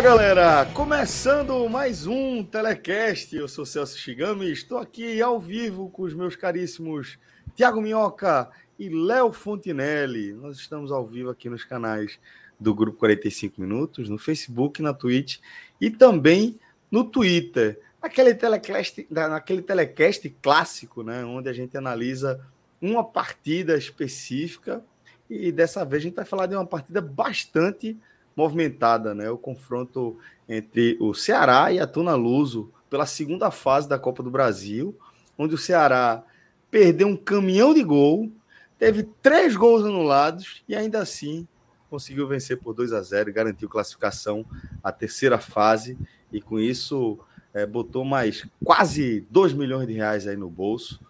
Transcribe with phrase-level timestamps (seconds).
[0.00, 0.66] Olá, galera!
[0.72, 3.36] Começando mais um Telecast.
[3.36, 7.18] Eu sou Celso Shigami estou aqui ao vivo com os meus caríssimos
[7.54, 10.32] Tiago Minhoca e Léo Fontinelli.
[10.32, 12.18] Nós estamos ao vivo aqui nos canais
[12.58, 15.36] do Grupo 45 Minutos, no Facebook, na Twitch
[15.78, 16.58] e também
[16.90, 17.78] no Twitter.
[18.00, 22.40] Aquele telecast, naquele telecast clássico, né, onde a gente analisa
[22.80, 24.82] uma partida específica
[25.28, 27.98] e dessa vez a gente vai falar de uma partida bastante
[28.36, 29.30] movimentada, né?
[29.30, 30.16] O confronto
[30.48, 34.96] entre o Ceará e a Tuna Luso pela segunda fase da Copa do Brasil,
[35.38, 36.22] onde o Ceará
[36.70, 38.30] perdeu um caminhão de gol,
[38.78, 41.46] teve três gols anulados e ainda assim
[41.88, 44.44] conseguiu vencer por 2 a 0 e garantiu classificação
[44.82, 45.98] à terceira fase
[46.32, 47.18] e com isso
[47.52, 51.00] é, botou mais quase 2 milhões de reais aí no bolso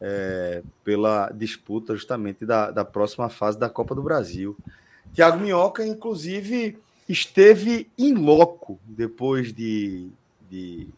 [0.00, 4.56] é, pela disputa justamente da, da próxima fase da Copa do Brasil.
[5.16, 6.78] Tiago Minhoca, inclusive,
[7.08, 10.10] esteve em loco depois de,
[10.50, 10.88] de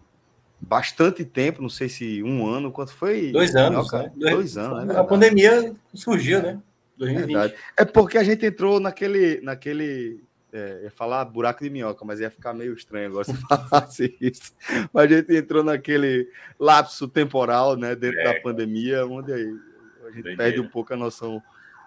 [0.60, 3.30] bastante tempo, não sei se um ano, quanto foi?
[3.30, 3.78] Dois anos.
[3.78, 4.12] Minhoca, né?
[4.32, 4.92] Dois anos.
[4.92, 6.60] É a pandemia surgiu, né?
[6.96, 7.36] 2020.
[7.36, 9.40] É, é porque a gente entrou naquele.
[9.40, 10.20] naquele
[10.52, 14.52] é, ia falar buraco de minhoca, mas ia ficar meio estranho agora se falasse isso.
[14.92, 16.28] Mas a gente entrou naquele
[16.58, 18.24] lapso temporal, né, dentro é.
[18.24, 21.40] da pandemia, onde a gente perde um pouco a noção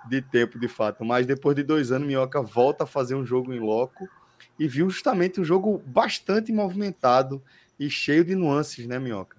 [0.09, 1.03] de tempo, de fato.
[1.05, 4.07] Mas depois de dois anos, Minhoca volta a fazer um jogo em loco
[4.59, 7.41] e viu justamente um jogo bastante movimentado
[7.79, 9.37] e cheio de nuances, né, Minhoca?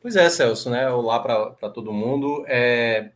[0.00, 0.88] Pois é, Celso, né?
[0.90, 2.44] Olá para todo mundo.
[2.46, 3.10] É...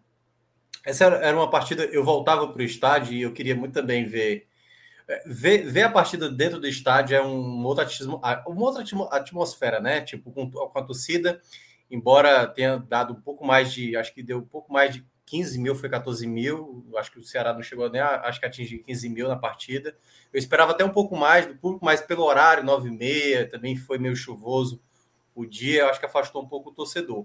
[0.85, 1.85] Essa era uma partida.
[1.85, 4.49] Eu voltava para o estádio e eu queria muito também ver.
[5.07, 7.87] É, ver, ver a partida dentro do estádio é um outro
[8.47, 10.01] uma outra atmosfera, né?
[10.01, 11.41] Tipo, com, com a torcida,
[11.91, 13.97] embora tenha dado um pouco mais de.
[13.97, 16.85] Acho que deu um pouco mais de 15 mil foi 14 mil.
[16.95, 19.97] Acho que o Ceará não chegou nem a, acho que atingir 15 mil na partida.
[20.31, 23.75] Eu esperava até um pouco mais do público, mas pelo horário, 9 e meia, também
[23.75, 24.83] foi meio chuvoso
[25.35, 27.25] o dia, acho que afastou um pouco o torcedor.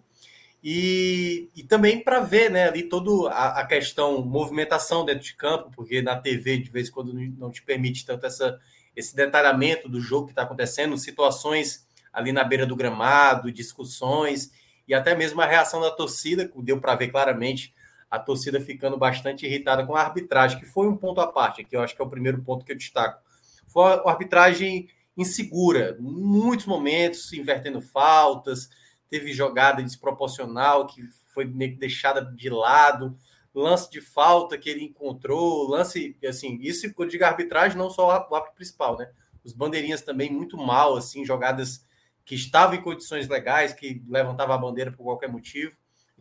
[0.63, 5.69] E, e também para ver né, ali toda a, a, questão movimentação dentro de campo,
[5.75, 8.57] porque na TV, de vez em quando, não te permite tanto essa,
[8.95, 14.50] esse detalhamento do jogo que está acontecendo, situações ali na beira do gramado, discussões,
[14.88, 17.75] e até mesmo a reação da torcida, deu para ver claramente
[18.09, 21.75] a torcida ficando bastante irritada com a arbitragem, que foi um ponto à parte, que
[21.75, 23.22] eu acho que é o primeiro ponto que eu destaco.
[23.68, 28.69] Foi uma arbitragem insegura, muitos momentos invertendo faltas,
[29.09, 31.01] teve jogada desproporcional que
[31.34, 33.18] foi deixada de lado,
[33.53, 38.12] lance de falta que ele encontrou, lance, assim, isso quando digo arbitragem, não só o
[38.12, 39.09] árbitro principal, né?
[39.44, 41.85] Os bandeirinhas também muito mal, assim, jogadas
[42.25, 45.75] que estavam em condições legais, que levantava a bandeira por qualquer motivo.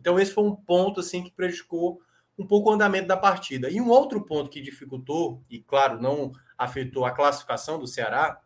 [0.07, 1.99] Então, esse foi um ponto assim que prejudicou
[2.39, 3.69] um pouco o andamento da partida.
[3.69, 8.39] E um outro ponto que dificultou, e claro, não afetou a classificação do Ceará,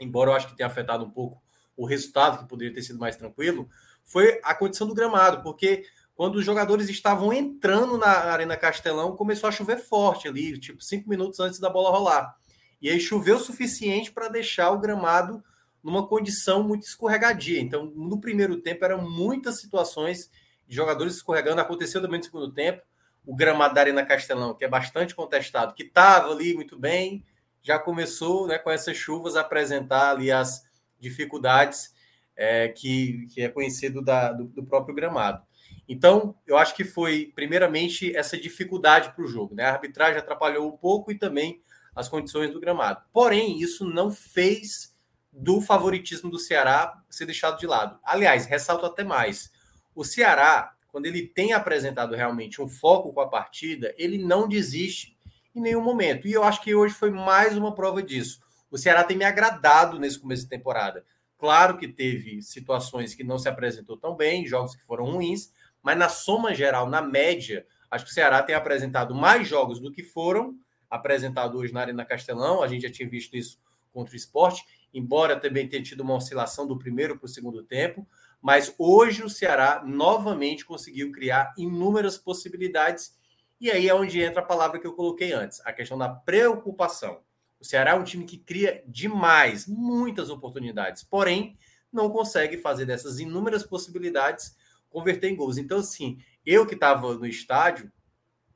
[0.00, 1.42] embora eu acho que tenha afetado um pouco
[1.76, 3.68] o resultado, que poderia ter sido mais tranquilo,
[4.06, 5.84] foi a condição do gramado, porque
[6.14, 11.10] quando os jogadores estavam entrando na Arena Castelão, começou a chover forte ali, tipo cinco
[11.10, 12.34] minutos antes da bola rolar.
[12.80, 15.44] E aí choveu o suficiente para deixar o gramado
[15.82, 17.60] numa condição muito escorregadia.
[17.60, 20.30] Então, no primeiro tempo, eram muitas situações
[20.68, 21.60] jogadores escorregando.
[21.60, 22.82] Aconteceu também no segundo tempo.
[23.24, 27.24] O gramado da Arena Castelão, que é bastante contestado, que estava ali muito bem,
[27.62, 30.64] já começou né, com essas chuvas a apresentar ali as
[31.00, 31.92] dificuldades
[32.36, 35.42] é, que, que é conhecido da, do, do, próprio gramado.
[35.88, 39.54] Então, eu acho que foi, primeiramente, essa dificuldade para o jogo.
[39.54, 39.64] Né?
[39.64, 41.60] A arbitragem atrapalhou um pouco e também
[41.94, 43.02] as condições do gramado.
[43.12, 44.94] Porém, isso não fez
[45.32, 47.98] do favoritismo do Ceará ser deixado de lado.
[48.04, 49.50] Aliás, ressalto até mais
[49.96, 55.16] o Ceará, quando ele tem apresentado realmente um foco com a partida, ele não desiste
[55.54, 56.28] em nenhum momento.
[56.28, 58.40] E eu acho que hoje foi mais uma prova disso.
[58.70, 61.02] O Ceará tem me agradado nesse começo de temporada.
[61.38, 65.50] Claro que teve situações que não se apresentou tão bem, jogos que foram ruins,
[65.82, 69.90] mas na soma geral, na média, acho que o Ceará tem apresentado mais jogos do
[69.90, 70.54] que foram
[70.90, 72.62] apresentados hoje na Arena Castelão.
[72.62, 73.58] A gente já tinha visto isso
[73.92, 78.06] contra o esporte, embora também tenha tido uma oscilação do primeiro para o segundo tempo.
[78.40, 83.16] Mas hoje o Ceará novamente conseguiu criar inúmeras possibilidades.
[83.60, 87.20] E aí é onde entra a palavra que eu coloquei antes, a questão da preocupação.
[87.58, 91.58] O Ceará é um time que cria demais, muitas oportunidades, porém
[91.92, 94.54] não consegue fazer dessas inúmeras possibilidades
[94.90, 95.58] converter em gols.
[95.58, 97.90] Então, assim, eu que estava no estádio,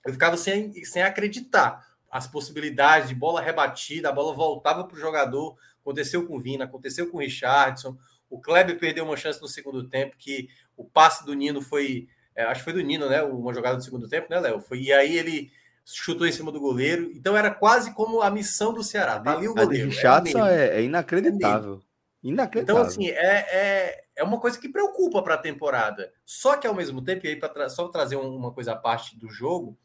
[0.04, 5.00] eu ficava sem, sem acreditar as possibilidades de bola rebatida, a bola voltava para o
[5.00, 5.56] jogador.
[5.80, 7.96] Aconteceu com o Vina, aconteceu com o Richardson.
[8.30, 12.08] O Kleber perdeu uma chance no segundo tempo, que o passe do Nino foi.
[12.34, 13.22] É, acho que foi do Nino, né?
[13.22, 14.60] Uma jogada do segundo tempo, né, Léo?
[14.60, 15.50] Foi, e aí ele
[15.84, 17.10] chutou em cima do goleiro.
[17.14, 19.18] Então era quase como a missão do Ceará.
[19.18, 19.86] Tá ali o goleiro.
[19.86, 21.82] A de Richardson é, é, inacreditável.
[22.24, 22.82] É inacreditável.
[22.82, 26.12] Então, assim, é, é, é uma coisa que preocupa para a temporada.
[26.24, 29.28] Só que ao mesmo tempo, e aí, para só trazer uma coisa à parte do
[29.28, 29.76] jogo,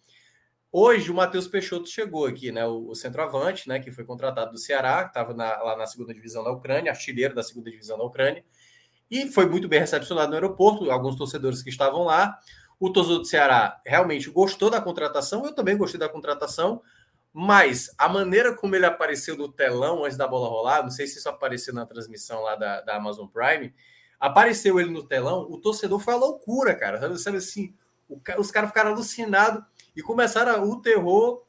[0.77, 2.68] Hoje o Matheus Peixoto chegou aqui, né?
[2.68, 3.80] O, o, centroavante, né?
[3.80, 7.72] Que foi contratado do Ceará, estava lá na segunda divisão da Ucrânia, artilheiro da segunda
[7.72, 8.44] divisão da Ucrânia,
[9.10, 10.92] e foi muito bem recepcionado no aeroporto.
[10.92, 12.38] Alguns torcedores que estavam lá.
[12.77, 16.81] O torcedor do Ceará realmente gostou da contratação, eu também gostei da contratação,
[17.31, 21.19] mas a maneira como ele apareceu no telão antes da bola rolar, não sei se
[21.19, 23.74] isso apareceu na transmissão lá da, da Amazon Prime,
[24.19, 27.18] apareceu ele no telão, o torcedor foi a loucura, cara.
[27.18, 27.74] Sabe assim,
[28.10, 29.63] o, os caras ficaram alucinados
[29.96, 31.44] e começaram o terror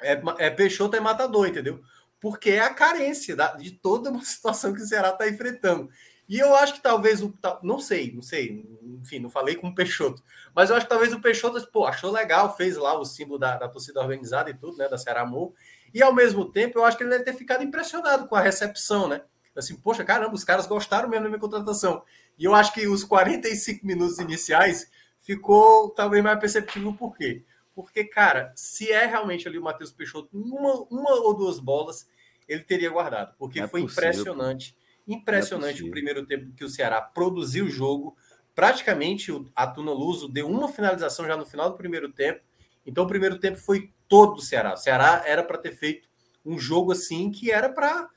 [0.00, 1.80] é, é Peixoto é matador, entendeu?
[2.20, 5.90] Porque é a carência da, de toda uma situação que o Ceará está enfrentando.
[6.28, 7.34] E eu acho que talvez o.
[7.60, 8.64] Não sei, não sei.
[9.02, 10.22] Enfim, não falei com o Peixoto.
[10.54, 13.56] Mas eu acho que talvez o Peixoto pô, achou legal, fez lá o símbolo da,
[13.56, 14.88] da torcida organizada e tudo, né?
[14.88, 15.52] Da Ceará Amor.
[15.92, 19.08] E ao mesmo tempo, eu acho que ele deve ter ficado impressionado com a recepção,
[19.08, 19.22] né?
[19.56, 22.04] Assim, poxa, caramba, os caras gostaram mesmo da minha contratação.
[22.38, 24.88] E eu acho que os 45 minutos iniciais
[25.18, 27.44] ficou talvez mais perceptível por quê?
[27.82, 32.08] Porque, cara, se é realmente ali o Matheus Peixoto, uma, uma ou duas bolas,
[32.48, 33.34] ele teria guardado.
[33.38, 34.76] Porque é foi possível, impressionante.
[35.06, 38.16] Impressionante é o primeiro tempo que o Ceará produziu o jogo.
[38.54, 42.40] Praticamente a Tuna Luso deu uma finalização já no final do primeiro tempo.
[42.84, 44.74] Então o primeiro tempo foi todo do Ceará.
[44.74, 46.08] O Ceará era para ter feito
[46.44, 48.08] um jogo assim que era para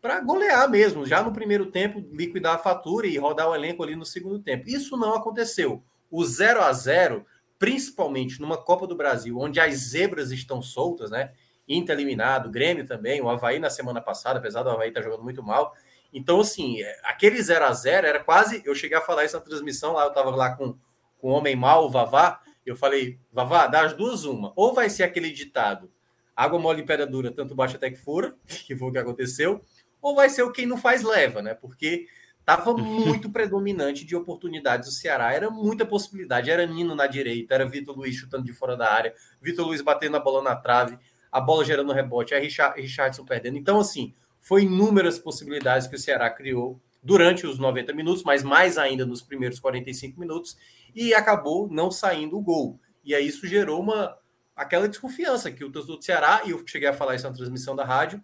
[0.00, 3.96] para golear mesmo, já no primeiro tempo, liquidar a fatura e rodar o elenco ali
[3.96, 4.68] no segundo tempo.
[4.68, 5.82] Isso não aconteceu.
[6.08, 7.26] O 0 a 0
[7.58, 11.32] principalmente numa Copa do Brasil, onde as zebras estão soltas, né?
[11.68, 15.24] Inter eliminado, Grêmio também, o Havaí na semana passada, apesar do Havaí estar tá jogando
[15.24, 15.74] muito mal.
[16.12, 18.62] Então, assim, é, aquele 0 a 0 era quase.
[18.64, 20.78] Eu cheguei a falar isso na transmissão lá, eu estava lá com,
[21.18, 22.40] com o Homem Mal, o Vavá.
[22.64, 24.52] Eu falei, Vavá, das duas, uma.
[24.56, 25.90] Ou vai ser aquele ditado:
[26.34, 29.62] água mole em pedra dura, tanto baixa até que fura, que foi o que aconteceu,
[30.00, 31.54] ou vai ser o quem não faz leva, né?
[31.54, 32.06] Porque
[32.48, 35.32] Estava muito predominante de oportunidades do Ceará.
[35.32, 36.48] Era muita possibilidade.
[36.48, 39.12] Era Nino na direita, era Vitor Luiz chutando de fora da área,
[39.42, 40.96] Vitor Luiz batendo a bola na trave,
[41.32, 43.58] a bola gerando rebote, a Richard, Richardson perdendo.
[43.58, 48.78] Então, assim, foi inúmeras possibilidades que o Ceará criou durante os 90 minutos, mas mais
[48.78, 50.56] ainda nos primeiros 45 minutos,
[50.94, 52.78] e acabou não saindo o gol.
[53.04, 54.16] E aí isso gerou uma
[54.54, 57.74] aquela desconfiança que o torcedor do Ceará, e eu cheguei a falar isso na transmissão
[57.74, 58.22] da rádio,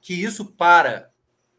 [0.00, 1.10] que isso para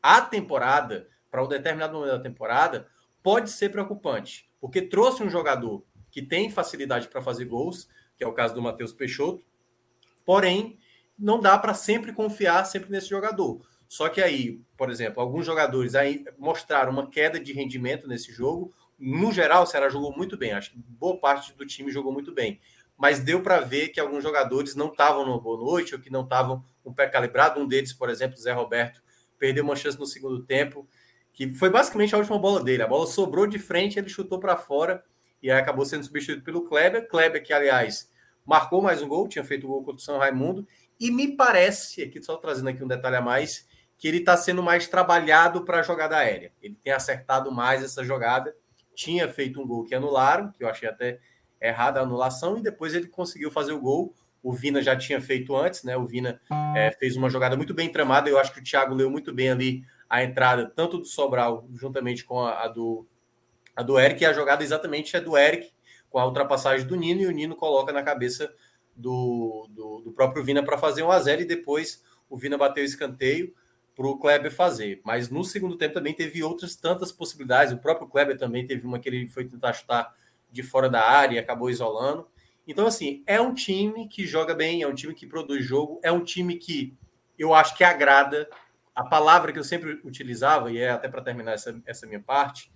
[0.03, 2.87] a temporada para um determinado momento da temporada
[3.21, 8.27] pode ser preocupante, porque trouxe um jogador que tem facilidade para fazer gols, que é
[8.27, 9.43] o caso do Matheus Peixoto,
[10.25, 10.79] porém
[11.19, 13.59] não dá para sempre confiar sempre nesse jogador.
[13.85, 18.73] Só que aí, por exemplo, alguns jogadores aí mostraram uma queda de rendimento nesse jogo.
[18.97, 20.53] No geral, o Ceará jogou muito bem.
[20.53, 22.61] Acho que boa parte do time jogou muito bem.
[22.97, 26.23] Mas deu para ver que alguns jogadores não estavam numa boa noite ou que não
[26.23, 27.59] estavam com o pé calibrado.
[27.59, 29.03] Um deles, por exemplo, Zé Roberto,
[29.37, 30.87] perdeu uma chance no segundo tempo
[31.35, 32.81] que foi basicamente a última bola dele.
[32.81, 35.03] A bola sobrou de frente, ele chutou para fora
[35.43, 37.09] e aí acabou sendo substituído pelo Kleber.
[37.09, 38.09] Kleber, que aliás
[38.45, 40.65] marcou mais um gol, tinha feito o gol contra o São Raimundo.
[40.97, 44.63] E me parece, aqui só trazendo aqui um detalhe a mais, que ele está sendo
[44.63, 46.53] mais trabalhado para a jogada aérea.
[46.63, 48.55] Ele tem acertado mais essa jogada.
[48.95, 51.19] Tinha feito um gol que anularam, que eu achei até
[51.59, 54.15] errada a anulação, e depois ele conseguiu fazer o gol.
[54.41, 55.97] O Vina já tinha feito antes, né?
[55.97, 56.39] O Vina
[56.77, 58.29] é, fez uma jogada muito bem tramada.
[58.29, 62.23] Eu acho que o Thiago leu muito bem ali a entrada tanto do Sobral juntamente
[62.23, 63.05] com a, a, do,
[63.75, 65.71] a do Eric, e a jogada exatamente é do Eric,
[66.09, 68.53] com a ultrapassagem do Nino, e o Nino coloca na cabeça
[68.95, 72.83] do, do, do próprio Vina para fazer um a 0 e depois o Vina bateu
[72.83, 73.53] o escanteio
[73.95, 75.01] para o Kleber fazer.
[75.03, 77.73] Mas no segundo tempo também teve outras tantas possibilidades.
[77.73, 80.13] O próprio Kleber também teve uma que ele foi tentar chutar
[80.51, 82.27] de fora da área e acabou isolando.
[82.67, 86.11] Então, assim, é um time que joga bem, é um time que produz jogo, é
[86.11, 86.97] um time que
[87.37, 88.49] eu acho que agrada
[88.95, 92.71] a palavra que eu sempre utilizava, e é até para terminar essa, essa minha parte,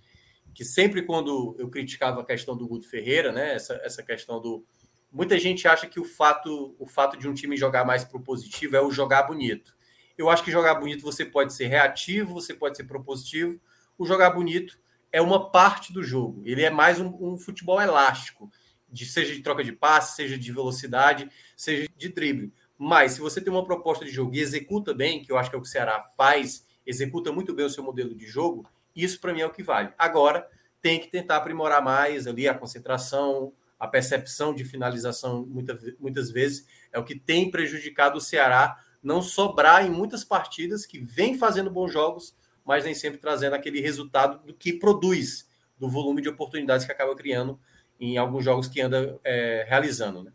[0.54, 4.64] que sempre quando eu criticava a questão do Guto Ferreira, né, essa, essa questão do
[5.10, 8.80] muita gente acha que o fato o fato de um time jogar mais propositivo é
[8.80, 9.74] o jogar bonito.
[10.16, 13.58] Eu acho que jogar bonito você pode ser reativo, você pode ser propositivo.
[13.96, 14.78] O jogar bonito
[15.10, 16.42] é uma parte do jogo.
[16.44, 18.50] Ele é mais um, um futebol elástico,
[18.88, 22.52] de, seja de troca de passe, seja de velocidade, seja de drible.
[22.82, 25.54] Mas se você tem uma proposta de jogo e executa bem, que eu acho que
[25.54, 29.20] é o que o Ceará faz, executa muito bem o seu modelo de jogo, isso
[29.20, 29.92] para mim é o que vale.
[29.98, 30.48] Agora
[30.80, 36.66] tem que tentar aprimorar mais ali a concentração, a percepção de finalização, muita, muitas vezes
[36.90, 41.70] é o que tem prejudicado o Ceará não sobrar em muitas partidas que vem fazendo
[41.70, 42.34] bons jogos,
[42.64, 45.46] mas nem sempre trazendo aquele resultado do que produz,
[45.78, 47.60] do volume de oportunidades que acaba criando
[48.00, 50.24] em alguns jogos que anda é, realizando.
[50.24, 50.32] Né?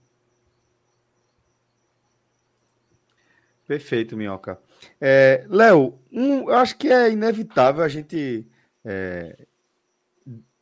[3.67, 4.59] Perfeito, Minhoca.
[5.01, 8.47] É, Léo, um, eu acho que é inevitável a gente
[8.83, 9.35] é,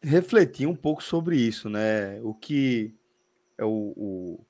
[0.02, 2.22] refletir um pouco sobre isso, né?
[2.22, 2.96] O que
[3.58, 4.46] é o, o,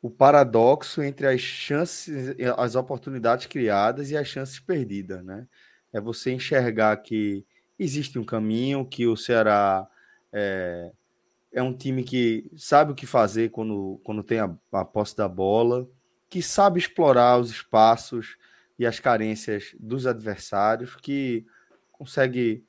[0.00, 5.46] o, paradoxo entre as chances, as oportunidades criadas e as chances perdidas, né?
[5.92, 7.44] É você enxergar que
[7.78, 9.86] existe um caminho, que o Ceará
[10.32, 10.92] é,
[11.52, 15.28] é um time que sabe o que fazer quando, quando tem a, a posse da
[15.28, 15.86] bola,
[16.28, 18.36] que sabe explorar os espaços
[18.78, 21.46] e as carências dos adversários, que
[21.92, 22.64] consegue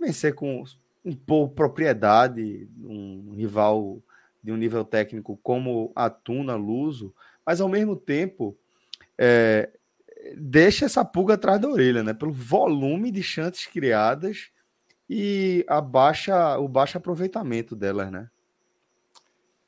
[0.00, 0.64] vencer com
[1.04, 4.02] um pouco propriedade um rival
[4.42, 8.56] de um nível técnico como a Tuna Luso, mas ao mesmo tempo
[9.18, 9.70] é,
[10.36, 12.14] deixa essa pulga atrás da orelha, né?
[12.14, 14.50] Pelo volume de chances criadas
[15.08, 18.30] e a baixa, o baixo aproveitamento delas, né?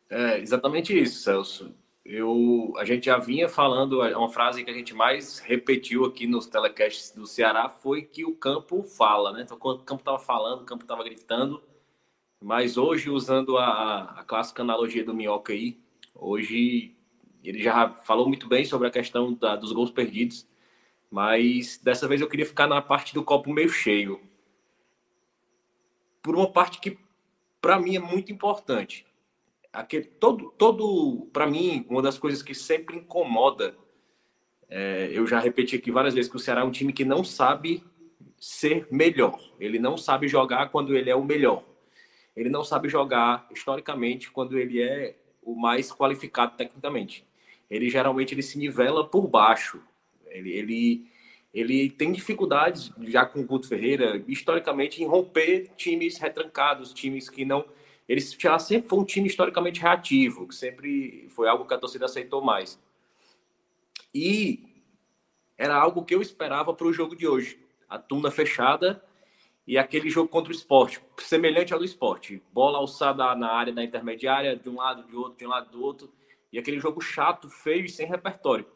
[0.08, 1.74] É exatamente isso, Celso
[2.08, 6.26] eu, a gente já vinha falando, é uma frase que a gente mais repetiu aqui
[6.26, 9.42] nos telecasts do Ceará foi que o campo fala, né?
[9.42, 11.60] Então, quando o campo estava falando, o campo estava gritando,
[12.40, 15.80] mas hoje, usando a, a clássica analogia do Minhoca aí,
[16.14, 16.94] hoje
[17.42, 20.46] ele já falou muito bem sobre a questão da, dos gols perdidos,
[21.10, 24.20] mas dessa vez eu queria ficar na parte do copo meio cheio.
[26.22, 26.98] Por uma parte que,
[27.60, 29.05] para mim, é muito importante
[29.76, 33.76] aquele todo todo para mim uma das coisas que sempre incomoda
[34.68, 37.22] é, eu já repeti aqui várias vezes que o Ceará é um time que não
[37.22, 37.84] sabe
[38.38, 39.40] ser melhor.
[39.60, 41.64] Ele não sabe jogar quando ele é o melhor.
[42.34, 47.24] Ele não sabe jogar historicamente quando ele é o mais qualificado tecnicamente.
[47.70, 49.80] Ele geralmente ele se nivela por baixo.
[50.26, 51.16] Ele, ele
[51.54, 57.46] ele tem dificuldades já com o Guto Ferreira historicamente em romper times retrancados times que
[57.46, 57.64] não
[58.08, 62.40] eles sempre foi um time historicamente reativo, que sempre foi algo que a torcida aceitou
[62.40, 62.78] mais.
[64.14, 64.64] E
[65.58, 67.58] era algo que eu esperava para o jogo de hoje.
[67.88, 69.02] A tuna fechada
[69.66, 72.40] e aquele jogo contra o esporte, semelhante ao do esporte.
[72.52, 75.82] Bola alçada na área da intermediária, de um lado, de outro, de um lado, do
[75.82, 76.12] outro.
[76.52, 78.66] E aquele jogo chato, feio e sem repertório.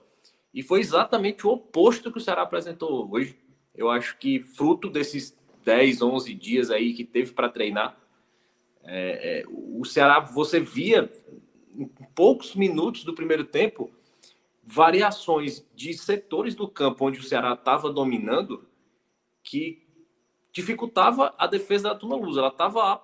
[0.52, 3.38] E foi exatamente o oposto que o Ceará apresentou hoje.
[3.74, 7.96] Eu acho que fruto desses 10, 11 dias aí que teve para treinar,
[8.84, 11.10] é, é, o Ceará, você via
[11.74, 13.90] em poucos minutos do primeiro tempo
[14.62, 18.66] variações de setores do campo onde o Ceará estava dominando
[19.42, 19.86] que
[20.52, 22.36] dificultava a defesa da Tuna Luz.
[22.36, 23.02] Ela estava,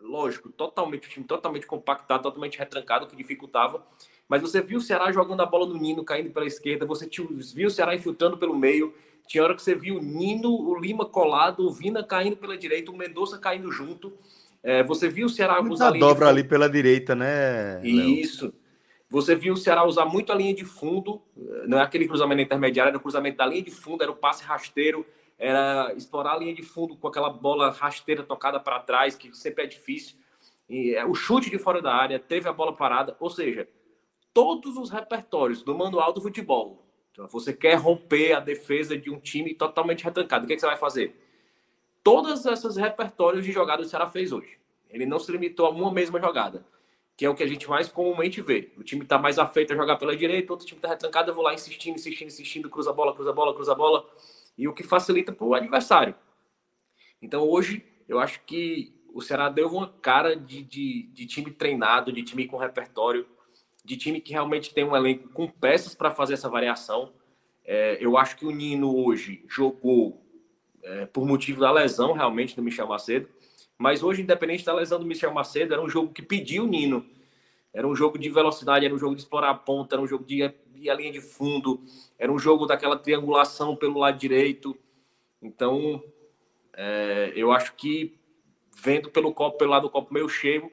[0.00, 3.86] lógico, totalmente o time totalmente compactado, totalmente retrancado, que dificultava.
[4.28, 7.08] Mas você viu o Ceará jogando a bola no Nino, caindo pela esquerda, você
[7.54, 8.94] viu o Ceará infiltrando pelo meio.
[9.26, 12.90] Tinha hora que você viu o Nino, o Lima colado, o Vina caindo pela direita,
[12.90, 14.16] o Mendonça caindo junto.
[14.62, 17.80] É, você viu o Ceará Muita usar dobra de ali pela direita, né?
[17.84, 18.46] Isso.
[18.46, 18.54] Léo?
[19.10, 21.22] Você viu o Ceará usar muito a linha de fundo,
[21.66, 24.44] não é aquele cruzamento intermediário, era o cruzamento da linha de fundo, era o passe
[24.44, 25.06] rasteiro,
[25.38, 29.64] era explorar a linha de fundo com aquela bola rasteira tocada para trás, que sempre
[29.64, 30.16] é difícil.
[30.68, 33.66] E, é, o chute de fora da área, teve a bola parada, ou seja,
[34.34, 36.84] todos os repertórios do manual do futebol.
[37.10, 40.60] Então, você quer romper a defesa de um time totalmente retrancado, o que, é que
[40.60, 41.16] você vai fazer?
[42.08, 44.58] Todas essas repertórios de jogadas o Ceará fez hoje.
[44.88, 46.64] Ele não se limitou a uma mesma jogada,
[47.14, 48.72] que é o que a gente mais comumente vê.
[48.78, 51.44] O time está mais afeito a jogar pela direita, outro time está retrancado, eu vou
[51.44, 54.08] lá insistindo, insistindo, insistindo, cruza a bola, cruza a bola, cruza a bola,
[54.56, 56.14] e o que facilita para o adversário.
[57.20, 62.10] Então hoje, eu acho que o Ceará deu uma cara de, de, de time treinado,
[62.10, 63.26] de time com repertório,
[63.84, 67.12] de time que realmente tem um elenco com peças para fazer essa variação.
[67.66, 70.26] É, eu acho que o Nino hoje jogou
[70.88, 73.28] é, por motivo da lesão realmente do Michel Macedo.
[73.76, 77.04] Mas hoje, independente da lesão do Michel Macedo, era um jogo que pediu o Nino.
[77.72, 80.24] Era um jogo de velocidade, era um jogo de explorar a ponta, era um jogo
[80.24, 81.80] de ir a linha de fundo,
[82.18, 84.76] era um jogo daquela triangulação pelo lado direito.
[85.40, 86.02] Então,
[86.72, 88.18] é, eu acho que
[88.74, 90.72] vendo pelo copo, pelo lado do copo meio cheio,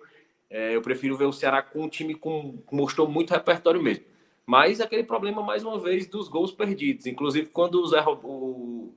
[0.49, 4.05] é, eu prefiro ver o Ceará com um time com mostrou muito repertório mesmo.
[4.45, 7.07] Mas aquele problema, mais uma vez, dos gols perdidos.
[7.07, 8.93] Inclusive, quando o Zé o...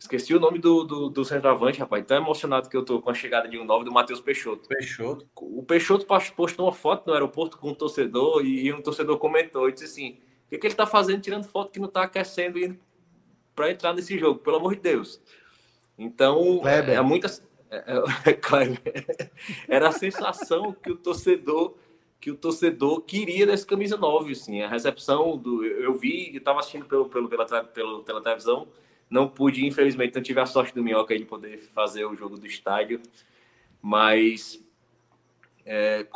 [0.00, 2.02] Esqueci o nome do, do, do centroavante, rapaz.
[2.06, 4.66] Tão emocionado que eu tô com a chegada de um novo do Matheus Peixoto.
[4.66, 5.28] Peixoto.
[5.36, 9.72] O Peixoto postou uma foto no aeroporto com um torcedor e, um torcedor comentou e
[9.72, 12.80] disse assim: o que, que ele tá fazendo tirando foto que não tá aquecendo e
[13.54, 14.40] para entrar nesse jogo?
[14.40, 15.20] Pelo amor de Deus.
[15.98, 17.46] Então, é, é muitas.
[17.70, 19.20] É, é,
[19.68, 21.74] era a sensação que o torcedor
[22.18, 26.84] que o torcedor queria dessa camisa 9, assim, a recepção do eu vi, estava assistindo
[26.84, 28.68] pelo, pelo, pela, pela televisão,
[29.10, 32.46] não pude, infelizmente, não tive a sorte do Minhoca de poder fazer o jogo do
[32.46, 33.00] estádio,
[33.82, 34.64] mas
[35.66, 36.06] é,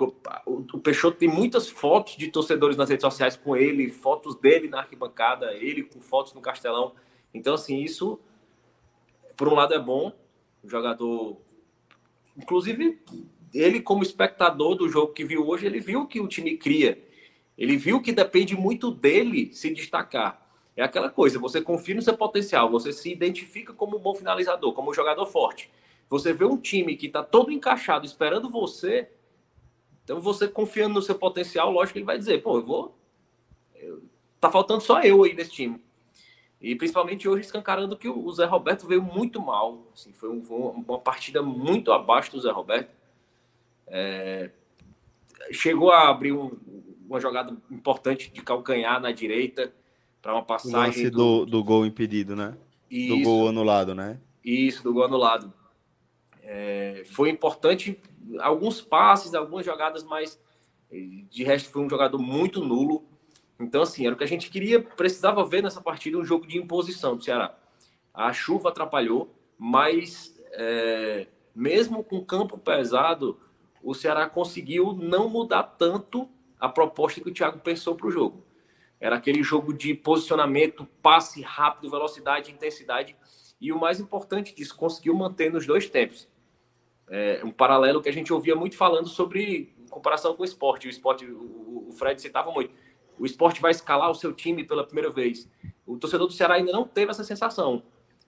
[0.47, 4.79] o, Peixoto tem muitas fotos de torcedores nas redes sociais com ele, fotos dele na
[4.79, 6.95] arquibancada, ele com fotos no Castelão,
[7.35, 8.21] então, assim, isso,
[9.37, 10.13] por um lado é bom,
[10.63, 11.37] o jogador,
[12.37, 13.01] inclusive
[13.53, 17.03] ele, como espectador do jogo que viu hoje, ele viu que o time cria.
[17.59, 20.44] Ele viu que depende muito dele se destacar.
[20.77, 24.73] É aquela coisa, você confia no seu potencial, você se identifica como um bom finalizador,
[24.73, 25.71] como um jogador forte.
[26.09, 29.09] Você vê um time que está todo encaixado esperando você,
[30.03, 32.99] então você confiando no seu potencial, lógico que ele vai dizer, pô, eu vou.
[34.41, 35.83] Tá faltando só eu aí nesse time.
[36.61, 39.87] E principalmente hoje escancarando que o Zé Roberto veio muito mal.
[39.95, 40.41] Assim, foi, um,
[40.87, 42.91] uma partida muito abaixo do Zé Roberto.
[43.87, 44.51] É,
[45.53, 46.51] chegou a abrir um,
[47.07, 49.73] uma jogada importante de calcanhar na direita
[50.25, 51.11] para uma passagem.
[51.11, 52.57] do, do, do, gol impedido, né?
[52.91, 54.19] Isso, do gol anulado, né?
[54.43, 55.53] Isso, do gol anulado.
[56.43, 58.01] É, foi importante
[58.41, 60.41] alguns passes, algumas jogadas, mas
[61.31, 63.05] de resto foi um jogador muito nulo.
[63.61, 66.57] Então, assim, era o que a gente queria, precisava ver nessa partida um jogo de
[66.57, 67.55] imposição do Ceará.
[68.15, 73.39] A chuva atrapalhou, mas é, mesmo com campo pesado,
[73.83, 76.27] o Ceará conseguiu não mudar tanto
[76.59, 78.43] a proposta que o Thiago pensou para o jogo.
[79.01, 83.17] Era aquele jogo de posicionamento, passe rápido, velocidade, intensidade.
[83.61, 86.29] E o mais importante disso, conseguiu manter nos dois tempos.
[87.09, 90.87] É um paralelo que a gente ouvia muito falando sobre comparação com o esporte.
[90.87, 92.75] O esporte, o, Fred citava muito.
[93.19, 95.49] O esporte vai escalar o seu time pela primeira vez.
[95.87, 97.83] O torcedor do Ceará ainda não teve essa sensação.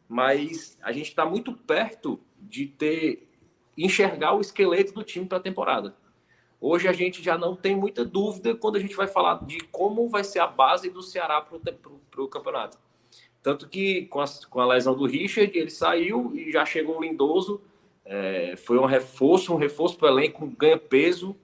[0.09, 3.27] Mas a gente está muito perto de ter
[3.77, 5.97] enxergar o esqueleto do time para a temporada.
[6.61, 10.09] Hoje a gente já não tem muita dúvida quando a gente vai falar de como
[10.09, 12.79] vai ser a base do Ceará para o campeonato.
[13.43, 17.03] Tanto que com a, com a, lesão do Richard, ele saiu e já chegou o
[17.03, 17.61] Lindoso.
[18.05, 21.37] É, foi um reforço, um reforço para o elenco, ganha peso.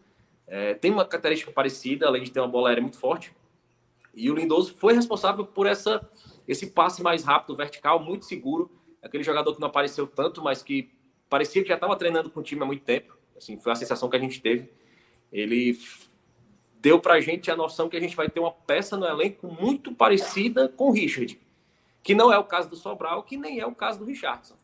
[0.46, 3.32] É, tem uma característica parecida, além de ter uma bola aérea muito forte.
[4.14, 6.06] E o Lindoso foi responsável por essa,
[6.48, 8.70] esse passe mais rápido, vertical, muito seguro.
[9.00, 10.90] Aquele jogador que não apareceu tanto, mas que
[11.28, 13.16] parecia que já estava treinando com o time há muito tempo.
[13.36, 14.68] Assim, foi a sensação que a gente teve.
[15.32, 15.78] Ele
[16.80, 19.46] deu para a gente a noção que a gente vai ter uma peça no elenco
[19.46, 21.40] muito parecida com o Richard,
[22.02, 24.56] que não é o caso do Sobral, que nem é o caso do Richardson.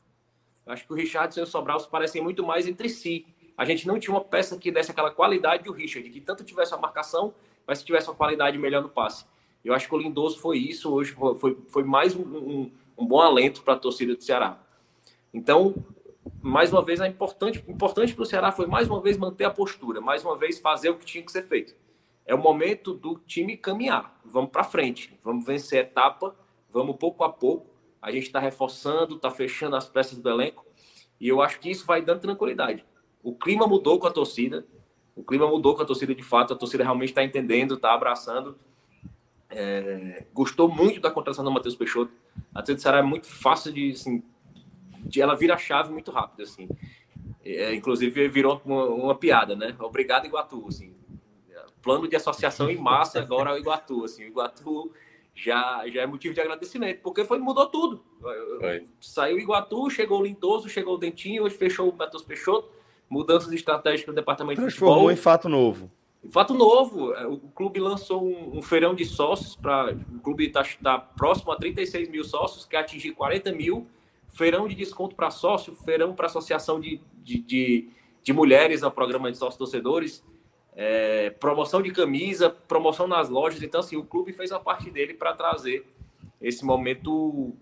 [0.67, 3.25] Eu acho que o Richardson e o Sobral se parecem muito mais entre si.
[3.57, 6.75] A gente não tinha uma peça que desse aquela qualidade do Richard, que tanto tivesse
[6.75, 7.33] uma marcação,
[7.67, 9.25] mas que tivesse uma qualidade melhor no passe.
[9.65, 13.21] Eu acho que o Lindoso foi isso, hoje foi, foi mais um, um, um bom
[13.21, 14.59] alento para a torcida do Ceará.
[15.33, 15.75] Então,
[16.43, 19.51] mais uma vez, a importante, importante para o Ceará foi mais uma vez manter a
[19.51, 21.75] postura, mais uma vez fazer o que tinha que ser feito.
[22.25, 24.21] É o momento do time caminhar.
[24.25, 26.37] Vamos para frente, vamos vencer a etapa,
[26.71, 27.71] vamos pouco a pouco.
[28.01, 30.65] A gente está reforçando, está fechando as peças do elenco
[31.21, 32.85] e eu acho que isso vai dando tranquilidade.
[33.23, 34.65] O clima mudou com a torcida,
[35.17, 38.57] o clima mudou com a torcida de fato, a torcida realmente está entendendo, está abraçando.
[39.51, 42.13] É, gostou muito da contratação do Matheus Peixoto.
[42.55, 44.23] A torcida do Ceará é muito fácil de assim,
[45.17, 46.69] ela vira a chave muito rápido, assim.
[47.45, 49.75] É, inclusive virou uma, uma, piada, né?
[49.79, 50.95] Obrigado, Iguatu, assim.
[51.81, 54.25] Plano de associação em massa agora ao Iguatu, assim.
[54.25, 54.93] O Iguatu
[55.35, 58.03] já, já é motivo de agradecimento, porque foi mudou tudo.
[58.21, 58.85] Foi.
[59.01, 62.71] Saiu o Iguatu, chegou o Lindoso, chegou o Dentinho, hoje fechou o Matheus Peixoto,
[63.09, 65.13] mudanças estratégicas no departamento Transformou de futebol.
[65.13, 65.91] em fato novo.
[66.31, 69.95] Fato novo, é, o clube lançou um, um feirão de sócios para.
[70.13, 73.87] O clube está tá próximo a 36 mil sócios, quer atingir 40 mil
[74.29, 77.91] feirão de desconto para sócio, feirão para associação de, de, de,
[78.23, 80.25] de, mulheres ao programa de sócios torcedores,
[80.75, 83.63] é, promoção de camisa, promoção nas lojas.
[83.63, 85.87] Então, assim, o clube fez a parte dele para trazer
[86.41, 87.55] esse momento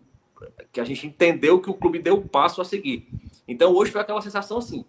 [0.71, 3.09] que a gente entendeu que o clube deu o passo a seguir.
[3.49, 4.85] Então, hoje foi aquela sensação assim,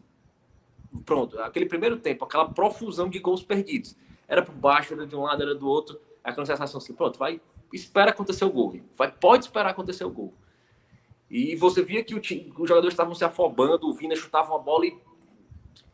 [1.06, 3.96] pronto, aquele primeiro tempo, aquela profusão de gols perdidos.
[4.28, 6.00] Era por baixo, era de um lado, era do outro.
[6.22, 7.40] Aquela sensação assim, pronto, vai,
[7.72, 8.78] espera acontecer o gol.
[8.98, 10.34] Vai, pode esperar acontecer o gol.
[11.30, 14.60] E você via que o time, os jogadores estavam se afobando, o Vina chutava uma
[14.60, 14.98] bola e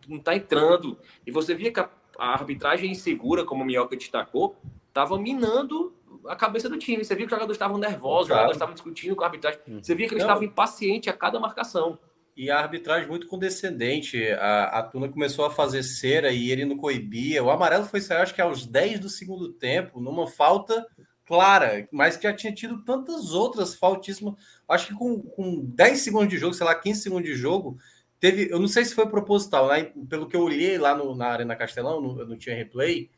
[0.07, 0.97] não está entrando.
[1.25, 4.55] E você via que a, a arbitragem insegura, como o Minhoca destacou,
[4.87, 5.93] estava minando
[6.27, 7.03] a cabeça do time.
[7.03, 9.59] Você via que os jogadores estavam nervosos, os jogadores estavam discutindo com a arbitragem.
[9.67, 9.79] Hum.
[9.81, 11.97] Você via que eles estavam impacientes a cada marcação.
[12.35, 14.27] E a arbitragem muito condescendente.
[14.33, 17.43] A, a Tuna começou a fazer cera e ele não coibia.
[17.43, 20.85] O amarelo foi sair, acho que aos 10 do segundo tempo, numa falta
[21.33, 24.35] clara, mas que já tinha tido tantas outras faltíssimas.
[24.69, 27.75] Acho que com, com 10 segundos de jogo, sei lá, 15 segundos de jogo,
[28.19, 28.51] teve.
[28.51, 29.91] Eu não sei se foi proposital, né?
[30.07, 33.09] pelo que eu olhei lá no, na Arena Castelão, no, não tinha replay.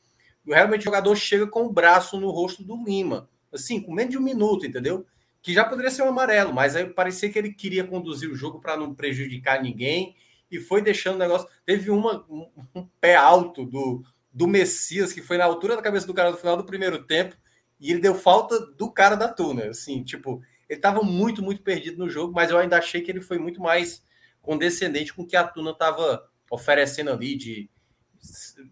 [0.47, 4.17] Realmente o jogador chega com o braço no rosto do Lima, assim, com menos de
[4.17, 5.06] um minuto, entendeu?
[5.41, 8.62] Que já poderia ser um amarelo, mas aí parecia que ele queria conduzir o jogo
[8.62, 10.15] para não prejudicar ninguém
[10.49, 11.49] e foi deixando o negócio.
[11.65, 16.08] Teve uma, um, um pé alto do, do Messias, que foi na altura da cabeça
[16.08, 17.36] do cara no final do primeiro tempo,
[17.79, 19.65] e ele deu falta do cara da Tuna.
[19.65, 23.21] Assim, tipo, ele estava muito, muito perdido no jogo, mas eu ainda achei que ele
[23.21, 24.03] foi muito mais
[24.41, 27.69] condescendente com o que a Tuna estava oferecendo ali de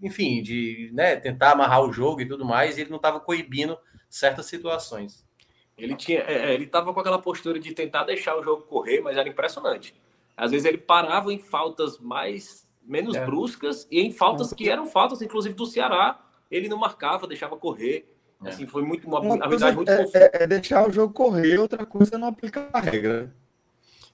[0.02, 3.78] enfim, de né, tentar amarrar o jogo e tudo mais, e ele não estava coibindo
[4.10, 5.26] certas situações.
[5.78, 9.02] Ele tinha, é, é ele estava com aquela postura de tentar deixar o jogo correr,
[9.02, 9.96] mas era impressionante.
[10.36, 13.26] Às vezes ele parava em faltas mais menos é.
[13.26, 18.13] bruscas e em faltas que eram faltas, inclusive do Ceará, ele não marcava, deixava correr.
[18.46, 18.50] É.
[18.50, 21.86] Assim, foi muito uma, uma habilidade muito é, é, é, deixar o jogo correr, outra
[21.86, 23.34] coisa é não aplicar a regra.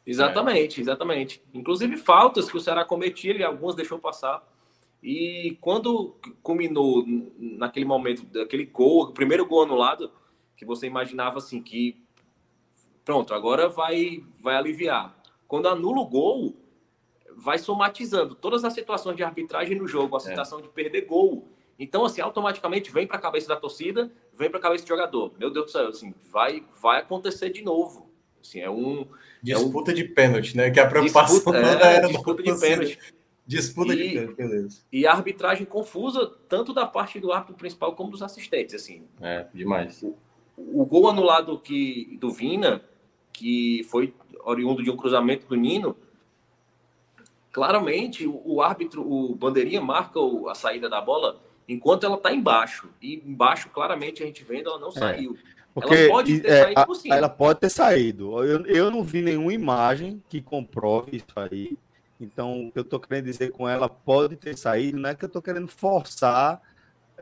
[0.06, 1.44] Exatamente, exatamente.
[1.54, 4.44] Inclusive faltas que o Ceará cometia, ele algumas deixou passar.
[5.02, 7.06] E quando culminou
[7.38, 10.12] naquele momento, daquele gol, o primeiro gol anulado,
[10.58, 12.02] que você imaginava assim que
[13.06, 15.16] pronto, agora vai vai aliviar.
[15.48, 16.56] Quando anula o gol,
[17.36, 20.64] vai somatizando todas as situações de arbitragem no jogo, a situação é.
[20.64, 21.48] de perder gol,
[21.80, 25.32] então, assim, automaticamente vem para a cabeça da torcida, vem para a cabeça do jogador.
[25.40, 28.12] Meu Deus do céu, assim, vai, vai acontecer de novo.
[28.42, 29.08] Assim, é um.
[29.42, 29.96] Disputa é um...
[29.96, 30.70] de pênalti, né?
[30.70, 33.00] Que é a preocupação disputa, é, disputa de pênalti.
[33.48, 34.82] Disputa e, de pênalti, beleza.
[34.92, 39.08] E a arbitragem confusa, tanto da parte do árbitro principal como dos assistentes, assim.
[39.22, 40.04] É, demais.
[40.04, 40.18] O,
[40.58, 42.84] o gol anulado que, do Vina,
[43.32, 44.14] que foi
[44.44, 45.96] oriundo de um cruzamento do Nino,
[47.54, 51.42] claramente o, o árbitro, o bandeirinha marca o, a saída da bola
[51.74, 52.90] enquanto ela está embaixo.
[53.02, 54.92] E embaixo, claramente, a gente vendo, ela não é.
[54.92, 55.38] saiu.
[55.74, 57.16] Porque ela pode ter é, saído por cima.
[57.16, 58.44] Ela pode ter saído.
[58.44, 61.78] Eu, eu não vi nenhuma imagem que comprove isso aí.
[62.20, 65.24] Então, o que eu estou querendo dizer com ela pode ter saído, não é que
[65.24, 66.62] eu estou querendo forçar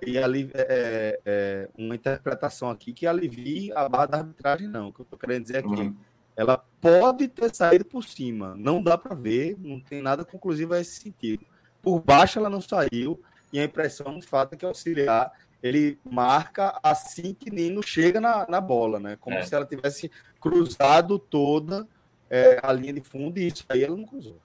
[0.06, 4.90] e ali, é, é, é, uma interpretação aqui que alivie a barra da arbitragem, não.
[4.90, 5.96] O que eu estou querendo dizer aqui, uhum.
[6.36, 8.56] ela pode ter saído por cima.
[8.56, 11.46] Não dá para ver, não tem nada conclusivo a esse sentido.
[11.82, 15.32] Por baixo ela não saiu, e a impressão, de fato, é que o auxiliar
[15.62, 19.18] ele marca assim que Nino chega na, na bola, né?
[19.20, 19.42] Como é.
[19.44, 21.88] se ela tivesse cruzado toda
[22.30, 24.38] é, a linha de fundo e isso aí ela não cruzou.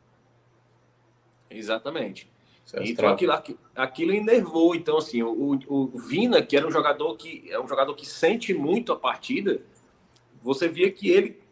[1.51, 2.31] Exatamente.
[2.65, 2.87] Certo.
[2.87, 3.33] Então aquilo,
[3.75, 4.75] aquilo enervou.
[4.75, 8.55] Então, assim, o, o Vina, que era um jogador que é um jogador que sente
[8.55, 9.61] muito a partida,
[10.41, 11.43] você via que ele.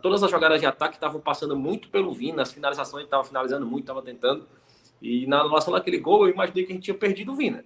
[0.00, 3.66] Todas as jogadas de ataque estavam passando muito pelo Vina, as finalizações ele estava finalizando
[3.66, 4.46] muito, estava tentando.
[5.00, 7.64] E na anulação daquele gol, eu imaginei que a gente tinha perdido o Vina.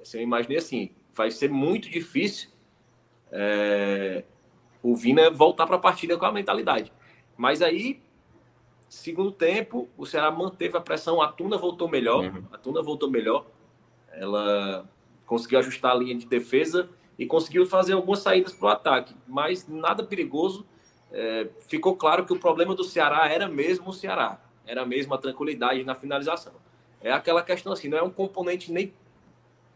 [0.00, 2.50] Assim, eu imaginei assim, vai ser muito difícil
[3.32, 4.24] é,
[4.82, 6.92] o Vina voltar para a partida com a mentalidade.
[7.36, 8.02] Mas aí,
[8.88, 12.44] segundo tempo, o Ceará manteve a pressão, a Tuna voltou melhor, uhum.
[12.52, 13.46] a Tuna voltou melhor,
[14.12, 14.88] ela
[15.24, 19.66] conseguiu ajustar a linha de defesa e conseguiu fazer algumas saídas para o ataque, mas
[19.66, 20.66] nada perigoso.
[21.10, 25.18] É, ficou claro que o problema do Ceará era mesmo o Ceará, era mesmo a
[25.18, 26.52] tranquilidade na finalização
[27.04, 28.92] é aquela questão assim, não é um componente nem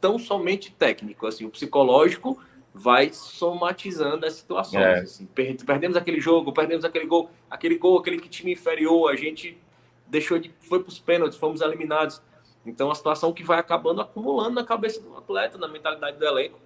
[0.01, 2.41] tão somente técnico, assim, o psicológico
[2.73, 4.83] vai somatizando as situações.
[4.83, 5.01] É.
[5.01, 5.27] Assim.
[5.27, 9.59] Perdemos aquele jogo, perdemos aquele gol, aquele gol, aquele que time inferior, a gente
[10.07, 12.23] deixou de foi para os pênaltis, fomos eliminados.
[12.65, 16.59] Então a situação que vai acabando acumulando na cabeça do atleta, na mentalidade do elenco.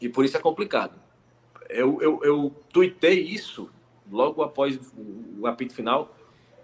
[0.00, 0.94] E por isso é complicado.
[1.68, 3.70] Eu, eu, eu tuitei isso
[4.10, 4.78] logo após
[5.38, 6.16] o apito final,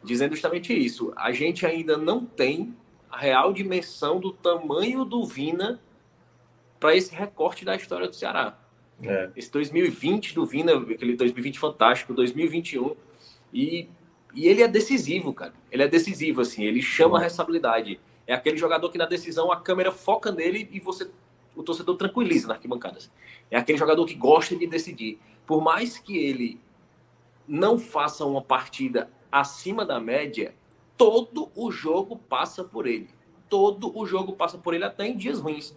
[0.03, 1.13] dizendo justamente isso.
[1.15, 2.75] A gente ainda não tem
[3.17, 5.81] real dimensão do tamanho do Vina
[6.79, 8.59] para esse recorte da história do Ceará.
[9.03, 9.31] É.
[9.37, 12.97] Esse 2020 do Vina, aquele 2020 fantástico, 2021.
[13.53, 13.89] E,
[14.35, 15.53] e ele é decisivo, cara.
[15.71, 16.65] Ele é decisivo, assim.
[16.65, 18.01] Ele chama a responsabilidade.
[18.27, 21.11] É aquele jogador que na decisão a câmera foca nele e você,
[21.55, 22.99] o torcedor tranquiliza na arquibancada.
[23.51, 25.19] É aquele jogador que gosta de decidir.
[25.47, 26.61] Por mais que ele
[27.47, 30.55] não faça uma partida acima da média,
[30.97, 33.09] todo o jogo passa por ele.
[33.49, 35.75] Todo o jogo passa por ele, até em dias ruins.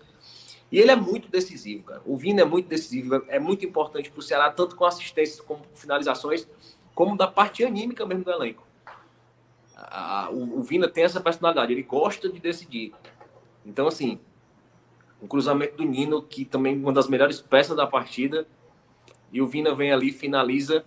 [0.71, 2.01] E ele é muito decisivo, cara.
[2.05, 5.63] O Vina é muito decisivo, é muito importante para o Ceará, tanto com assistências como
[5.73, 6.47] finalizações.
[6.93, 8.67] como da parte anímica mesmo do elenco.
[10.31, 12.93] O, o Vina tem essa personalidade, ele gosta de decidir.
[13.65, 14.19] Então, assim,
[15.21, 18.45] o cruzamento do Nino, que também uma das melhores peças da partida,
[19.31, 20.85] e o Vina vem ali, finaliza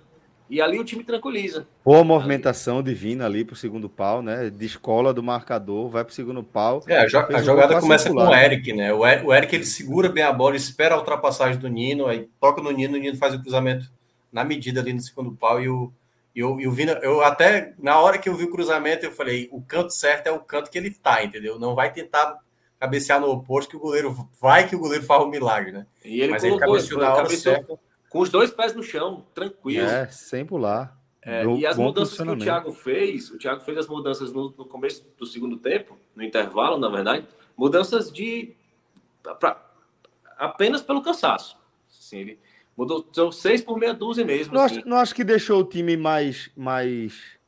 [0.53, 1.67] e ali o time tranquiliza.
[1.83, 2.85] Boa movimentação ali.
[2.85, 4.51] divina ali pro segundo pau, né?
[4.51, 6.85] De escola do marcador, vai pro segundo pau.
[6.87, 8.27] É, a, jo a jogada começa circular.
[8.27, 8.93] com o Eric, né?
[8.93, 12.29] O Eric, o Eric, ele segura bem a bola, espera a ultrapassagem do Nino, aí
[12.39, 13.91] toca no Nino, o Nino faz o cruzamento
[14.31, 15.91] na medida ali no segundo pau e o,
[16.35, 19.13] e o, e o Vina, eu até, na hora que eu vi o cruzamento, eu
[19.13, 21.59] falei, o canto certo é o canto que ele tá, entendeu?
[21.59, 22.37] Não vai tentar
[22.79, 25.87] cabecear no oposto que o goleiro vai que o goleiro faz um milagre, né?
[26.05, 28.83] E ele Mas colocou, ele cabeceou na hora cabeceou, certa com os dois pés no
[28.83, 29.87] chão, tranquilo.
[29.87, 31.01] É, sem pular.
[31.25, 34.67] É, e as mudanças que o Thiago fez, o Thiago fez as mudanças no, no,
[34.67, 38.55] começo do segundo tempo, no intervalo, na verdade, mudanças de
[39.41, 39.65] pra,
[40.37, 41.57] apenas pelo cansaço.
[41.89, 42.39] Assim, ele
[42.77, 44.53] mudou são seis por meia dúzia mesmo.
[44.53, 44.81] Não, assim.
[44.81, 47.39] acho, não acho que deixou o time mais, mais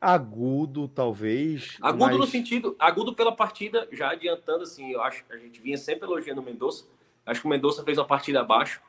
[0.00, 1.76] agudo, talvez.
[1.80, 2.16] Agudo mais...
[2.16, 6.08] no sentido, agudo pela partida, já adiantando, assim, eu acho que a gente vinha sempre
[6.08, 6.86] elogiando o Mendonça.
[7.24, 8.80] Acho que o Mendonça fez uma partida abaixo.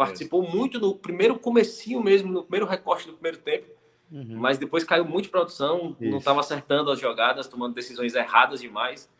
[0.00, 0.48] Participou é.
[0.48, 3.66] muito no primeiro comecinho mesmo, no primeiro recorte do primeiro tempo.
[4.10, 4.38] Uhum.
[4.38, 6.10] Mas depois caiu muito de produção, Isso.
[6.10, 9.10] não estava acertando as jogadas, tomando decisões erradas demais,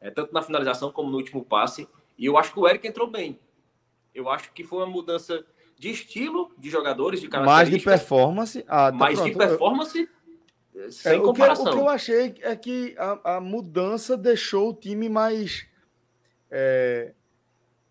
[0.00, 1.88] é, tanto na finalização como no último passe.
[2.16, 3.36] E eu acho que o Eric entrou bem.
[4.14, 5.44] Eu acho que foi uma mudança
[5.76, 8.64] de estilo de jogadores, de Mais de performance.
[8.68, 9.32] Ah, tá mais pronto.
[9.32, 10.08] de performance
[10.76, 11.64] é, sem é, comparação.
[11.64, 15.66] O que, o que, eu achei é que a, a mudança deixou o time mais.
[16.48, 17.12] É,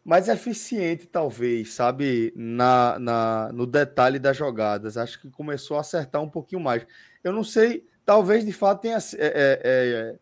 [0.07, 4.95] mais eficiente, talvez, sabe, na, na, no detalhe das jogadas.
[4.95, 6.87] Acho que começou a acertar um pouquinho mais.
[7.21, 8.97] Eu não sei, talvez de fato tenha.
[9.15, 10.15] É, é, é,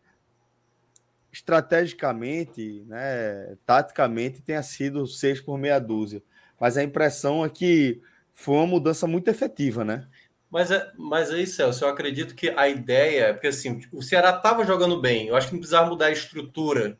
[1.32, 6.20] estrategicamente, né, taticamente, tenha sido seis por meia dúzia.
[6.58, 8.02] Mas a impressão é que
[8.34, 10.08] foi uma mudança muito efetiva, né?
[10.50, 14.64] Mas é, mas aí, Celso, eu acredito que a ideia, porque assim, o Ceará estava
[14.64, 16.98] jogando bem, eu acho que não precisava mudar a estrutura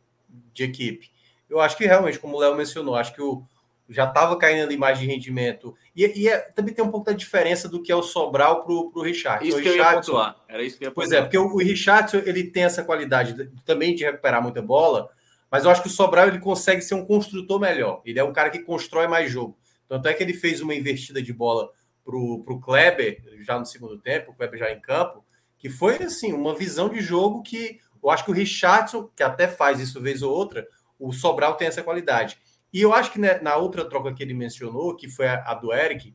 [0.52, 1.15] de equipe
[1.48, 3.42] eu acho que realmente, como o Léo mencionou, acho que o,
[3.88, 5.74] já estava caindo ali mais de rendimento.
[5.94, 8.72] E, e é, também tem um pouco da diferença do que é o Sobral para
[8.72, 9.46] o Richard.
[9.46, 10.36] Isso o que eu ia pontuar.
[10.48, 11.08] Era isso que eu ia pontuar.
[11.08, 14.60] Pois é, porque o, o Richardson ele tem essa qualidade de, também de recuperar muita
[14.60, 15.08] bola,
[15.50, 18.02] mas eu acho que o Sobral ele consegue ser um construtor melhor.
[18.04, 19.56] Ele é um cara que constrói mais jogo.
[19.88, 21.70] Tanto é que ele fez uma investida de bola
[22.04, 25.24] para o Kleber, já no segundo tempo, o Kleber já em campo,
[25.58, 29.48] que foi assim, uma visão de jogo que eu acho que o Richardson, que até
[29.48, 30.66] faz isso vez ou outra,
[30.98, 32.38] o Sobral tem essa qualidade.
[32.72, 35.54] E eu acho que né, na outra troca que ele mencionou, que foi a, a,
[35.54, 36.14] do Eric,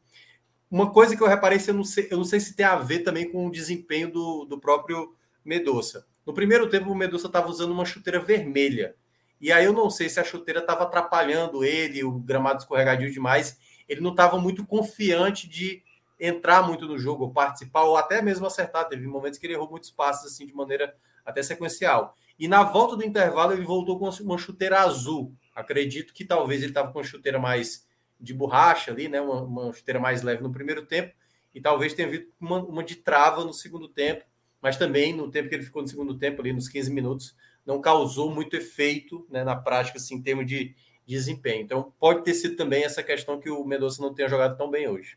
[0.70, 3.00] uma coisa que eu reparei, eu não sei, eu não sei se tem a ver
[3.00, 6.06] também com o desempenho do, do próprio Medoça.
[6.26, 8.96] No primeiro tempo, o Medoça estava usando uma chuteira vermelha.
[9.40, 13.58] E aí eu não sei se a chuteira estava atrapalhando ele, o gramado escorregadio demais.
[13.90, 15.84] Ele não estava muito confiante de
[16.20, 18.88] entrar muito no jogo, ou participar, ou até mesmo acertar.
[18.88, 22.16] Teve momentos que ele errou muitos passos assim de maneira até sequencial.
[22.42, 25.32] E na volta do intervalo, ele voltou com uma chuteira azul.
[25.54, 27.88] Acredito que talvez ele estava com uma chuteira mais
[28.20, 29.22] de borracha ali, né?
[29.22, 31.14] Uma, uma, chuteira mais leve no primeiro tempo.
[31.54, 34.26] E talvez tenha vindo uma, uma de trava no segundo tempo.
[34.60, 37.80] Mas também, no tempo que ele ficou no segundo tempo, ali nos 15 minutos, não
[37.80, 40.74] causou muito efeito né, na prática, assim, em termos de
[41.06, 41.62] desempenho.
[41.62, 44.88] Então, pode ter sido também essa questão que o Mendonça não tenha jogado tão bem
[44.88, 45.16] hoje.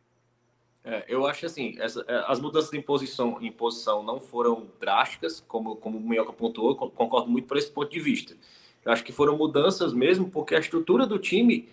[0.84, 5.40] É, eu acho assim, essa, é, as mudanças em posição, em posição não foram drásticas,
[5.48, 8.36] como, como o Minhoca pontuou, concordo muito por esse ponto de vista.
[8.84, 11.70] Eu acho que foram mudanças mesmo porque a estrutura do time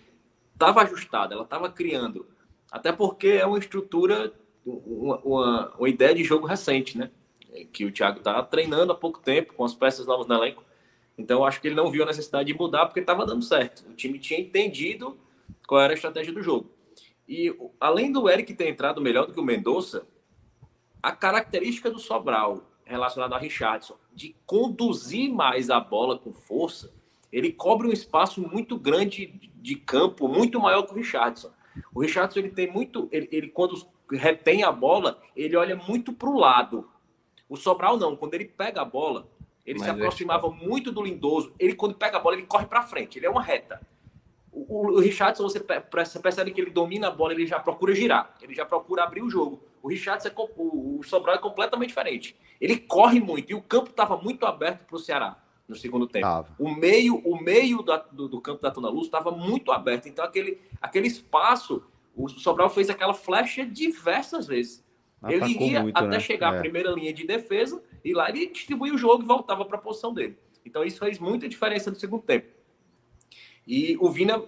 [0.54, 2.26] estava ajustada, ela estava criando.
[2.70, 4.32] Até porque é uma estrutura,
[4.64, 7.10] uma, uma, uma, ideia de jogo recente, né?
[7.70, 10.64] Que o Thiago está treinando há pouco tempo, com as peças novas no elenco.
[11.18, 13.86] Então, eu acho que ele não viu a necessidade de mudar porque estava dando certo.
[13.90, 15.18] O time tinha entendido
[15.66, 16.70] qual era a estratégia do jogo.
[17.28, 20.06] E além do Eric ter entrado melhor do que o Mendonça,
[21.02, 26.92] a característica do Sobral relacionada a Richardson de conduzir mais a bola com força,
[27.32, 31.50] ele cobre um espaço muito grande de campo, muito maior que o Richardson.
[31.94, 33.74] O Richardson ele tem muito, ele, ele quando
[34.10, 36.90] retém a bola, ele olha muito para o lado.
[37.48, 39.26] O Sobral não, quando ele pega a bola,
[39.64, 41.54] ele Mas se aproximava muito do Lindoso.
[41.58, 43.80] Ele quando pega a bola, ele corre para frente, ele é uma reta.
[44.72, 48.54] O, o Richardson, você percebe que ele domina a bola, ele já procura girar, ele
[48.54, 49.62] já procura abrir o jogo.
[49.82, 52.34] O Richardson, é, o, o Sobral é completamente diferente.
[52.58, 55.36] Ele corre muito e o campo estava muito aberto para o Ceará
[55.68, 56.26] no segundo tempo.
[56.26, 56.54] Tava.
[56.58, 60.08] O meio, o meio da, do, do, campo da Tona Luz estava muito aberto.
[60.08, 61.84] Então, aquele, aquele espaço,
[62.16, 64.82] o Sobral fez aquela flecha diversas vezes.
[65.20, 66.20] Atacou ele ia muito, até né?
[66.20, 66.56] chegar é.
[66.56, 69.80] à primeira linha de defesa e lá ele distribuía o jogo e voltava para a
[69.80, 70.38] posição dele.
[70.64, 72.61] Então, isso fez muita diferença no segundo tempo.
[73.66, 74.42] E o Vina,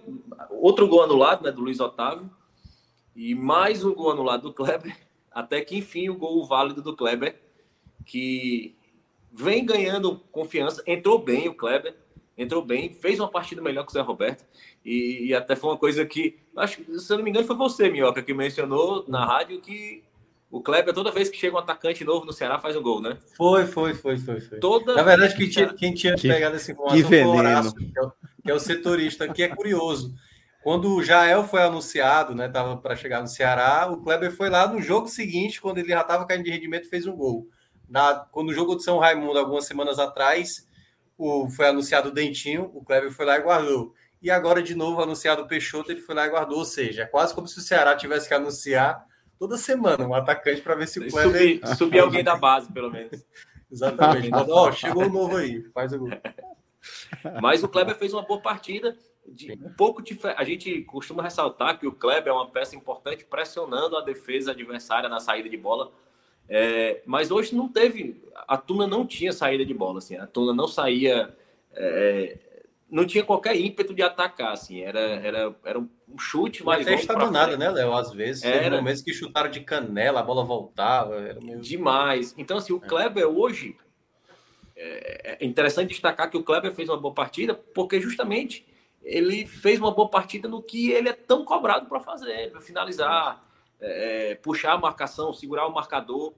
[0.49, 2.29] outro gol anulado, né, do Luiz Otávio,
[3.15, 4.95] e mais um gol anulado do Kleber.
[5.35, 7.35] até que enfim o gol válido do Kleber,
[8.05, 8.73] que
[9.33, 11.93] vem ganhando confiança, entrou bem o Kleber,
[12.37, 14.45] entrou bem, fez uma partida melhor que o Zé Roberto,
[14.83, 17.55] e, e até foi uma coisa que, acho que, se eu não me engano, foi
[17.55, 20.03] você, Minhoca, que mencionou na rádio que
[20.49, 23.17] o Kleber, toda vez que chega um atacante novo no Ceará, faz um gol, né?
[23.35, 24.39] Foi, foi, foi, foi.
[24.39, 24.59] foi.
[24.59, 27.73] Toda Na verdade, quem tinha, quem tinha que, pegado essa informação foi o Horácio,
[28.45, 30.13] que é o, é setorista, que é curioso.
[30.63, 34.67] Quando o Jael foi anunciado, né, tava para chegar no Ceará, o Kleber foi lá
[34.67, 37.47] no jogo seguinte, quando ele já estava caindo de rendimento, fez um gol.
[37.89, 40.67] Na, quando o jogo de São Raimundo, algumas semanas atrás,
[41.17, 43.93] o, foi anunciado o Dentinho, o Kleber foi lá e guardou.
[44.21, 46.59] E agora, de novo, anunciado o Peixoto, ele foi lá e guardou.
[46.59, 49.05] Ou seja, é quase como se o Ceará tivesse que anunciar
[49.37, 51.59] toda semana um atacante para ver se o Kleber.
[51.59, 53.23] Subir, subir alguém da base, pelo menos.
[53.71, 54.31] Exatamente.
[54.33, 56.09] Ó, oh, chegou um novo aí, faz o gol.
[57.41, 58.97] Mas o Kleber fez uma boa partida.
[59.27, 60.03] De, um pouco
[60.37, 65.09] A gente costuma ressaltar que o Kleber é uma peça importante pressionando a defesa adversária
[65.09, 65.91] na saída de bola.
[66.47, 68.23] É, mas hoje não teve.
[68.47, 69.99] A Tuna não tinha saída de bola.
[69.99, 71.35] Assim, a Tuna não saía.
[71.73, 72.37] É,
[72.89, 74.53] não tinha qualquer ímpeto de atacar.
[74.53, 76.85] Assim, era, era, era um chute mais.
[76.85, 77.93] Não está nada, né, Léo?
[77.93, 78.43] Às vezes.
[78.43, 81.19] Era momentos que chutaram de canela, a bola voltava.
[81.41, 81.59] Meio...
[81.59, 82.35] Demais.
[82.37, 82.87] Então, assim, o é.
[82.87, 83.75] Kleber hoje.
[84.75, 88.65] É, é interessante destacar que o Kleber fez uma boa partida, porque justamente
[89.05, 93.41] ele fez uma boa partida no que ele é tão cobrado para fazer, para finalizar,
[93.79, 96.33] é, é, puxar a marcação, segurar o marcador.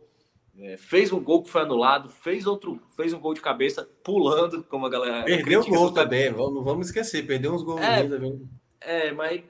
[0.59, 4.63] É, fez um gol que foi anulado, fez outro, fez um gol de cabeça, pulando,
[4.63, 5.23] como a galera.
[5.23, 8.49] Perdeu o gol também, vamos, vamos esquecer, perdeu uns gols é, também.
[8.81, 9.43] É, mas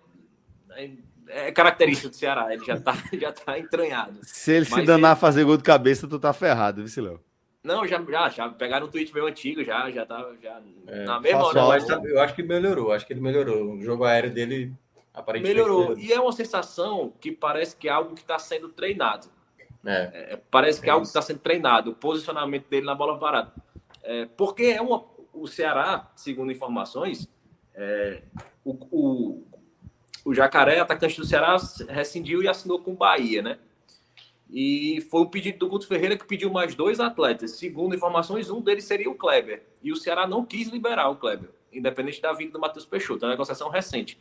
[0.72, 0.92] é,
[1.28, 4.20] é característica do Ceará, ele já tá, já tá entranhado.
[4.22, 5.14] Se ele mas se danar ele...
[5.14, 7.27] a fazer gol de cabeça, tu tá ferrado, viu, Léo?
[7.68, 11.20] Não, já, já, já pegaram um tweet meio antigo, já, já tá já é, na
[11.20, 11.86] mesma hora.
[11.86, 13.74] Tá, eu acho que melhorou, acho que ele melhorou.
[13.74, 14.74] O jogo aéreo dele
[15.14, 15.98] aparentemente melhorou.
[15.98, 19.28] E é uma sensação que parece que é algo que está sendo treinado.
[19.86, 20.34] É.
[20.34, 23.52] É, parece que é algo que está sendo treinado, o posicionamento dele na bola parada.
[24.02, 25.04] É, porque é uma,
[25.34, 27.28] o Ceará, segundo informações,
[27.76, 28.22] é,
[28.64, 29.48] o, o,
[30.24, 31.58] o Jacaré, atacante do Ceará,
[31.90, 33.60] rescindiu e assinou com o Bahia, né?
[34.50, 37.52] E foi o pedido do Guto Ferreira que pediu mais dois atletas.
[37.52, 39.64] Segundo informações, um deles seria o Kleber.
[39.84, 43.26] E o Ceará não quis liberar o Kleber, independente da vinda do Matheus Peixoto.
[43.26, 44.18] É uma negociação recente.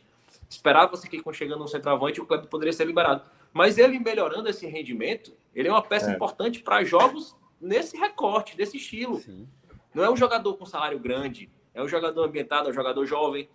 [0.49, 3.21] Esperava-se que, chegando no centroavante, o Kleber poderia ser liberado.
[3.53, 6.13] Mas ele melhorando esse rendimento, ele é uma peça é.
[6.13, 9.19] importante para jogos nesse recorte, desse estilo.
[9.19, 9.47] Sim.
[9.93, 13.49] Não é um jogador com salário grande, é um jogador ambientado, é um jogador jovem,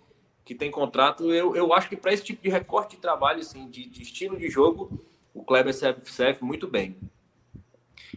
[0.45, 1.33] que tem contrato.
[1.33, 4.37] Eu, eu acho que para esse tipo de recorte de trabalho, assim, de, de estilo
[4.37, 5.01] de jogo,
[5.35, 6.97] o Kleber serve, muito bem.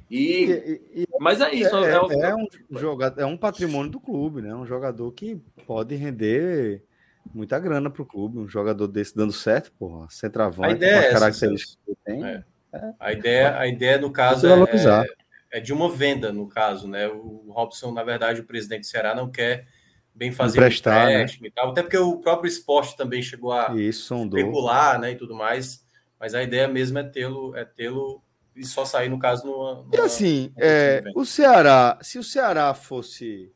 [0.09, 0.45] E,
[0.93, 1.75] e, e, mas é isso.
[1.77, 4.53] É, é, é, é, um jogador, é um patrimônio do clube, né?
[4.53, 6.83] Um jogador que pode render
[7.33, 8.39] muita grana para o clube.
[8.39, 12.25] Um jogador desse dando certo, porra, centroavante, a ideia com as características que tem.
[12.25, 12.43] É.
[12.75, 12.93] É.
[12.99, 15.05] A, ideia, a ideia, no caso, é,
[15.51, 17.07] é, de uma venda, no caso, né?
[17.07, 19.65] O Robson, na verdade, o presidente do Ceará não quer
[20.13, 21.25] bem fazer Emprestar, né?
[21.41, 25.35] e tal, até porque o próprio esporte também chegou a Isso, especular, né, e tudo
[25.35, 25.84] mais.
[26.19, 28.21] Mas a ideia mesmo é tê-lo, é tê-lo
[28.55, 29.89] e só sair no caso no.
[29.93, 33.51] E assim, é, o Ceará, se o Ceará fosse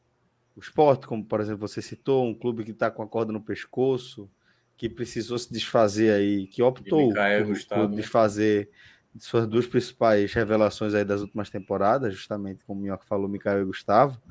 [0.56, 3.42] o esporte, como por exemplo você citou, um clube que está com a corda no
[3.42, 4.30] pescoço,
[4.76, 7.96] que precisou se desfazer aí, que optou por, Gustavo, por né?
[7.96, 8.70] desfazer
[9.16, 13.62] de suas duas principais revelações aí das últimas temporadas, justamente como o Minhoca falou, Micael
[13.62, 14.22] e Gustavo.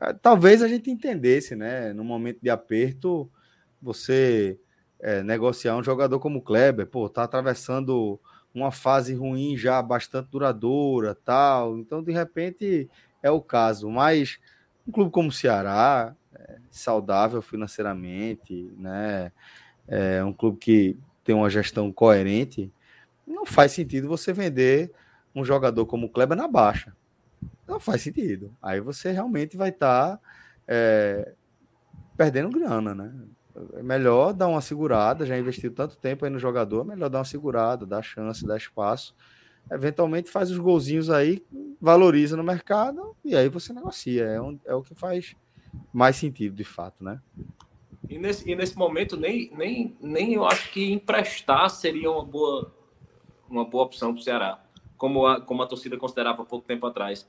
[0.00, 1.92] É, talvez a gente entendesse, né?
[1.92, 3.30] No momento de aperto,
[3.80, 4.58] você
[5.02, 8.20] é, negociar um jogador como o Kleber, pô, tá atravessando
[8.54, 11.76] uma fase ruim já bastante duradoura, tal.
[11.76, 12.88] Então, de repente,
[13.20, 13.90] é o caso.
[13.90, 14.38] Mas
[14.86, 19.32] um clube como o Ceará, é, saudável financeiramente, né?
[19.88, 22.72] É um clube que tem uma gestão coerente,
[23.26, 24.92] não faz sentido você vender
[25.34, 26.94] um jogador como o Kleber na baixa.
[27.66, 28.54] Não faz sentido.
[28.62, 30.20] Aí você realmente vai estar tá,
[30.68, 31.32] é,
[32.16, 33.12] perdendo grana, né?
[33.74, 37.18] É melhor dar uma segurada, já investiu tanto tempo aí no jogador, é melhor dar
[37.18, 39.14] uma segurada, dar chance, dar espaço.
[39.70, 41.44] Eventualmente faz os golzinhos aí,
[41.80, 44.24] valoriza no mercado e aí você negocia.
[44.24, 45.36] É, um, é o que faz
[45.92, 47.20] mais sentido, de fato, né?
[48.08, 52.74] E nesse, e nesse momento, nem, nem, nem eu acho que emprestar seria uma boa,
[53.48, 54.62] uma boa opção para o Ceará,
[54.96, 57.28] como a, como a torcida considerava pouco tempo atrás.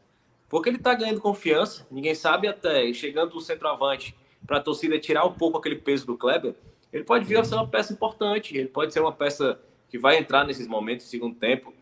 [0.49, 4.15] Porque ele está ganhando confiança, ninguém sabe até, chegando o centroavante,
[4.45, 6.55] para a torcida tirar um pouco aquele peso do Kleber,
[6.91, 10.17] ele pode vir a ser uma peça importante, ele pode ser uma peça que vai
[10.17, 11.73] entrar nesses momentos, segundo tempo.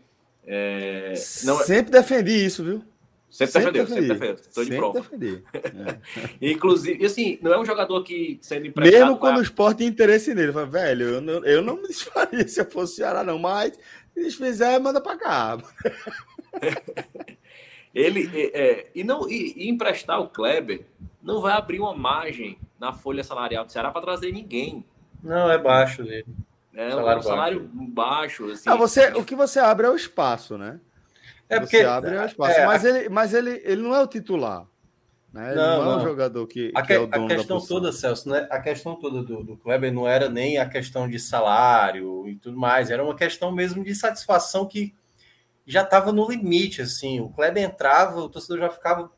[0.45, 1.14] É...
[1.43, 1.59] Não...
[1.59, 2.84] É- sempre defendi isso, viu?
[3.30, 4.07] Sempre, sempre defendeu, defendi.
[4.07, 4.45] sempre defendeu.
[4.45, 4.99] Estou de prova.
[4.99, 5.43] Defendi.
[5.53, 5.97] É.
[6.51, 8.99] Inclusive, assim, não é um jogador que sendo emprestado.
[8.99, 12.45] Mesmo quando o esporte tem interesse nele, fala, velho, eu não, eu não me desfaria
[12.45, 13.80] se eu fosse Ceará, não, mas
[14.14, 15.57] Se fizer, manda para cá.
[17.94, 20.86] Ele é, é, e não e, e, emprestar o Kleber
[21.22, 24.86] não vai abrir uma margem na folha salarial do Ceará para trazer ninguém.
[25.22, 26.26] Não, é baixo dele.
[26.74, 27.92] É salário um salário baixo.
[27.92, 28.70] baixo assim.
[28.70, 30.80] ah, você, o que você abre é o espaço, né?
[31.50, 32.60] É porque você abre é o espaço.
[32.60, 34.66] É, mas, ele, mas ele, ele não é o titular.
[35.34, 35.54] Né?
[35.54, 38.30] Não, não, é um jogador que, a, que é o dono a questão toda, Celso,
[38.30, 38.48] né?
[38.50, 42.58] a questão toda do, do Kleber não era nem a questão de salário e tudo
[42.58, 44.94] mais, era uma questão mesmo de satisfação que
[45.72, 47.22] já estava no limite, assim.
[47.22, 49.09] O Kleber entrava, o torcedor já ficava,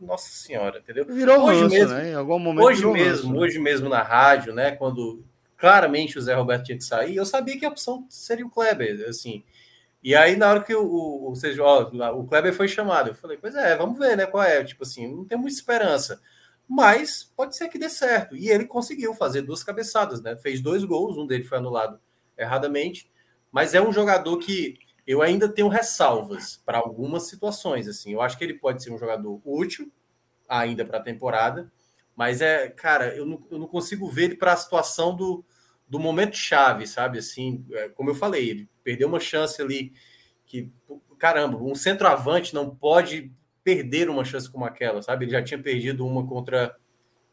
[0.00, 1.04] nossa senhora, entendeu?
[1.06, 2.10] Virou hoje ranço, mesmo, né?
[2.10, 3.38] Em algum momento hoje mesmo, ranço, né?
[3.38, 4.72] hoje mesmo na rádio, né?
[4.72, 5.24] Quando
[5.56, 9.06] claramente o Zé Roberto tinha que sair, eu sabia que a opção seria o Kleber,
[9.08, 9.44] assim.
[10.02, 11.82] E aí, na hora que o, o, ou seja, ó,
[12.14, 14.26] o Kleber foi chamado, eu falei, pois é, vamos ver, né?
[14.26, 14.64] Qual é?
[14.64, 16.20] Tipo assim, não tem muita esperança.
[16.66, 18.36] Mas pode ser que dê certo.
[18.36, 20.36] E ele conseguiu fazer duas cabeçadas, né?
[20.36, 22.00] Fez dois gols, um dele foi anulado
[22.38, 23.10] erradamente.
[23.52, 24.78] Mas é um jogador que
[25.10, 27.88] eu ainda tenho ressalvas para algumas situações.
[27.88, 29.90] Assim, eu acho que ele pode ser um jogador útil
[30.48, 31.70] ainda para a temporada,
[32.14, 35.44] mas é, cara, eu não, eu não consigo ver ele para a situação do,
[35.88, 37.18] do momento chave, sabe?
[37.18, 39.92] Assim, é, como eu falei, ele perdeu uma chance ali
[40.46, 40.72] que,
[41.18, 43.32] caramba, um centroavante não pode
[43.64, 45.24] perder uma chance como aquela, sabe?
[45.24, 46.76] Ele já tinha perdido uma contra,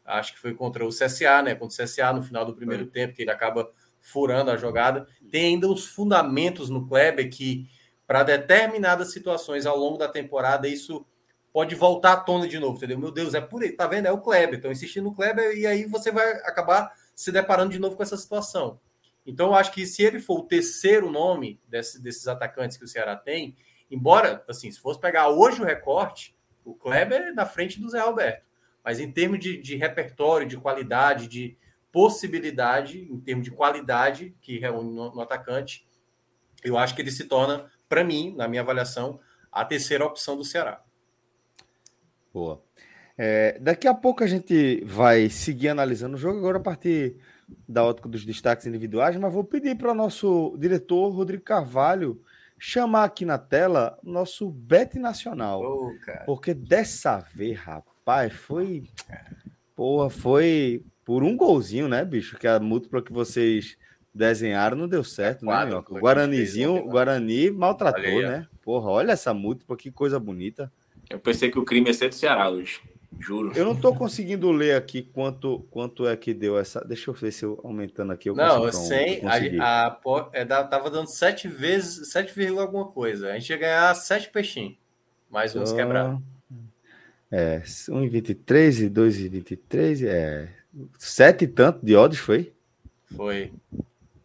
[0.04, 1.54] acho que foi contra o CSA, né?
[1.54, 2.86] Contra o CSA no final do primeiro é.
[2.88, 3.70] tempo, que ele acaba
[4.00, 5.06] furando a jogada.
[5.30, 7.68] Tem ainda os fundamentos no Kleber que,
[8.06, 11.04] para determinadas situações ao longo da temporada, isso
[11.52, 12.98] pode voltar à tona de novo, entendeu?
[12.98, 14.06] Meu Deus, é por aí, tá vendo?
[14.06, 14.54] É o Kleber.
[14.54, 18.16] Estão insistindo no Kleber e aí você vai acabar se deparando de novo com essa
[18.16, 18.78] situação.
[19.26, 22.88] Então, eu acho que se ele for o terceiro nome desse, desses atacantes que o
[22.88, 23.56] Ceará tem,
[23.90, 26.34] embora, assim, se fosse pegar hoje o recorte,
[26.64, 28.46] o Kleber é na frente do Zé Alberto.
[28.82, 31.58] Mas em termos de, de repertório, de qualidade, de
[31.92, 35.86] possibilidade, em termos de qualidade que reúne no, no atacante,
[36.62, 39.20] eu acho que ele se torna, para mim, na minha avaliação,
[39.50, 40.82] a terceira opção do Ceará.
[42.32, 42.62] Boa.
[43.16, 47.16] É, daqui a pouco a gente vai seguir analisando o jogo, agora a partir
[47.68, 52.22] da ótica dos destaques individuais, mas vou pedir para o nosso diretor, Rodrigo Carvalho,
[52.58, 55.62] chamar aqui na tela nosso Bet Nacional.
[55.62, 55.92] Oh,
[56.26, 58.84] porque dessa vez, rapaz, foi.
[59.74, 62.36] Porra, foi por um golzinho, né, bicho?
[62.36, 63.78] Que a múltipla que vocês
[64.12, 68.46] desenharam não deu certo, é quadro, né, O Guaranizinho, o Guarani maltratou, né?
[68.62, 70.70] Porra, olha essa múltipla, que coisa bonita.
[71.08, 72.82] Eu pensei que o crime ia ser do Ceará hoje.
[73.18, 73.52] Juro.
[73.56, 76.84] Eu não estou conseguindo ler aqui quanto, quanto é que deu essa.
[76.84, 78.28] Deixa eu ver se eu aumentando aqui.
[78.28, 79.22] Eu não, sem.
[79.24, 83.30] A, a, é, tava dando 7 vezes, 7, alguma coisa.
[83.30, 84.76] A gente ia ganhar 7 peixinhos.
[85.30, 86.20] Mais uns então, quebrados.
[87.32, 90.06] É, 1,23 e 2,23.
[90.06, 90.57] É.
[90.98, 92.52] 7 e tanto de odds foi?
[93.14, 93.52] Foi.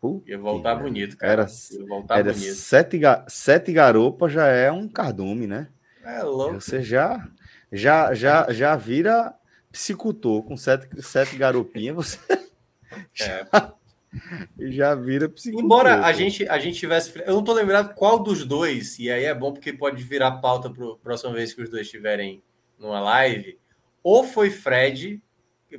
[0.04, 1.32] Puta ia voltar bonito, cara.
[1.32, 1.48] Era,
[1.88, 2.56] voltar era bonito.
[2.56, 3.00] Sete,
[3.30, 5.70] sete garopas já é um cardume, né?
[6.04, 6.60] É louco.
[6.60, 7.26] Você já
[7.72, 9.34] já já já vira
[9.72, 13.00] psicultor com sete, sete garopinhas, você é.
[13.14, 13.74] já,
[14.60, 15.64] já vira psicultor.
[15.64, 19.24] Embora a gente a gente tivesse, eu não tô lembrado qual dos dois, e aí
[19.24, 22.44] é bom porque pode virar pauta para a próxima vez que os dois estiverem
[22.78, 23.58] numa live,
[24.04, 25.22] ou foi Fred,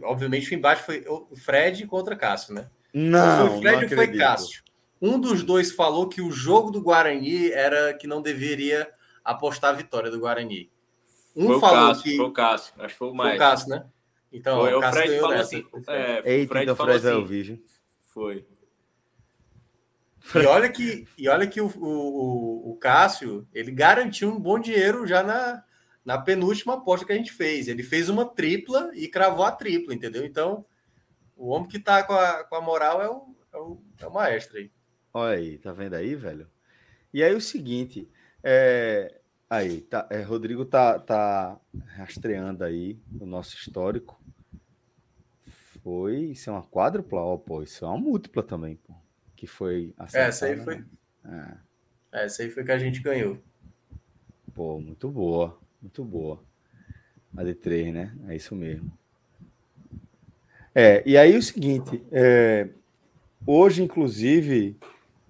[0.03, 2.69] obviamente o embate foi o Fred contra Cássio, né?
[2.93, 4.63] Não, ou foi Fred ou foi Cássio.
[5.01, 8.91] Um dos dois falou que o jogo do Guarani era que não deveria
[9.25, 10.71] apostar a vitória do Guarani.
[11.37, 12.17] Um foi falou Cássio, que.
[12.17, 13.31] Foi o Cássio, acho que foi o mais.
[13.31, 13.87] Foi o Cássio, né?
[14.33, 15.57] Então, foi, o, Cássio Fred falou nessa.
[15.57, 15.67] assim.
[15.89, 17.25] É, Eita, Fred então falou Fred assim.
[17.25, 17.63] Vídeo.
[18.03, 18.47] Foi.
[20.35, 25.07] E olha que, e olha que o, o, o Cássio ele garantiu um bom dinheiro
[25.07, 25.63] já na,
[26.05, 27.69] na penúltima aposta que a gente fez.
[27.69, 30.25] Ele fez uma tripla e cravou a tripla, entendeu?
[30.25, 30.65] Então,
[31.37, 34.13] o homem que tá com a, com a moral é o, é, o, é o
[34.13, 34.71] maestro aí.
[35.13, 36.49] Olha aí, tá vendo aí, velho?
[37.13, 38.09] E aí o seguinte,
[38.43, 41.61] é, Aí, tá, é, Rodrigo tá, tá
[41.97, 44.21] rastreando aí o nosso histórico.
[45.83, 47.21] Foi, isso é uma quádrupla?
[47.21, 48.95] Ó, pô, isso é uma múltipla também, pô.
[49.37, 50.79] Que foi acertada, Essa aí foi.
[51.23, 51.59] Né?
[52.13, 52.25] É.
[52.25, 53.39] Essa aí foi que a gente ganhou.
[54.55, 56.41] Pô, muito boa, muito boa.
[57.37, 58.13] A de três, né?
[58.29, 58.91] É isso mesmo.
[60.75, 62.69] É, e aí o seguinte, é,
[63.47, 64.77] hoje, inclusive,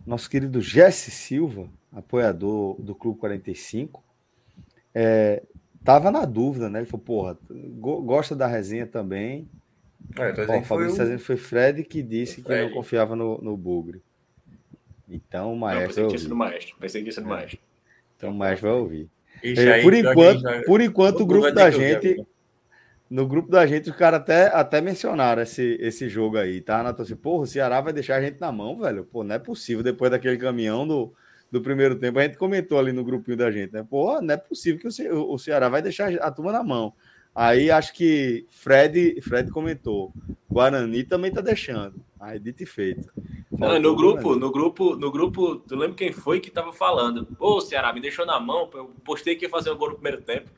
[0.07, 4.03] nosso querido Jesse Silva, apoiador do Clube 45,
[4.95, 5.43] é,
[5.83, 6.79] tava na dúvida, né?
[6.79, 7.39] Ele falou, porra,
[8.05, 9.49] gosta da resenha também.
[10.17, 11.19] É, o Fabrício o...
[11.19, 14.03] foi Fred que disse que não confiava no, no Bugre.
[15.09, 16.03] Então o maestro.
[16.05, 16.77] Não, pensei que maestro.
[16.79, 17.31] Pensei que no é.
[17.31, 17.59] maestro.
[18.17, 19.11] Então o maestro vai ouvir.
[19.45, 20.62] É, por, enquanto, já...
[20.62, 22.24] por enquanto, o grupo da gente.
[23.11, 26.82] No grupo da gente, os caras até, até mencionaram esse, esse jogo aí, tá?
[26.82, 29.05] Na assim, porra, o Ceará vai deixar a gente na mão, velho.
[29.05, 31.12] Pô, não é possível depois daquele caminhão do,
[31.55, 33.86] do primeiro tempo, a gente comentou ali no grupinho da gente, né?
[33.88, 36.92] Pô, não é possível que o, Ce o Ceará vai deixar a turma na mão.
[37.34, 40.12] Aí acho que Fred, Fred comentou.
[40.51, 41.95] Guarani também tá deixando.
[42.25, 43.12] Aí dito e feito.
[43.53, 47.27] Não, no grupo, no grupo, no grupo, tu lembra quem foi que tava falando?
[47.27, 50.22] Pô, Ceará, me deixou na mão, eu postei que ia fazer um gol no primeiro
[50.22, 50.51] tempo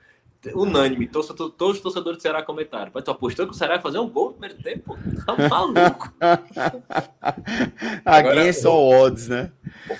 [0.54, 2.90] unânime, todos, todos os torcedores do Ceará comentaram.
[2.94, 4.96] Mas tu apostou que o Ceará ia fazer um gol no primeiro tempo?
[5.24, 6.12] Tá maluco.
[8.04, 9.52] Alguém é só odds, né?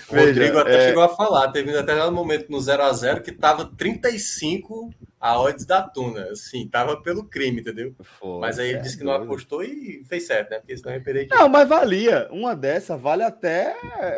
[0.08, 0.88] O Rodrigo até é...
[0.88, 4.90] chegou a falar, teve até um momento no 0x0 que tava 35
[5.20, 7.94] a odds da Tuna, assim, tava pelo crime, entendeu?
[8.00, 10.58] Foi, mas aí ele disse que não apostou e fez certo, né?
[10.58, 12.28] Porque senão eu reparei Não, mas valia.
[12.30, 13.74] Uma dessa vale até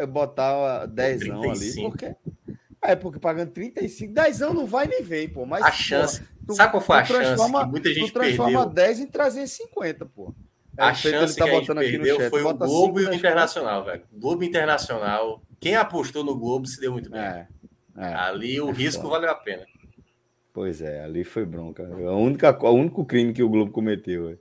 [0.06, 2.14] botar 10 ali, porque
[2.80, 5.44] é, porque pagando 35, 10 anos não vai nem ver, pô.
[5.44, 6.22] Mas, a chance.
[6.46, 8.74] tu, sabe qual foi a chance que muita gente tu transforma perdeu?
[8.74, 10.34] 10 em 350, pô.
[10.76, 14.02] É, a chance tá que a gente perdeu foi o Globo e o Internacional, velho.
[14.12, 15.42] Globo Internacional.
[15.58, 17.20] Quem apostou no Globo se deu muito bem.
[17.20, 17.48] É,
[17.96, 19.14] é, ali o é risco foda.
[19.14, 19.66] valeu a pena.
[20.52, 21.84] Pois é, ali foi bronca.
[21.84, 24.26] A única, o único crime que o Globo cometeu.
[24.26, 24.40] Véio.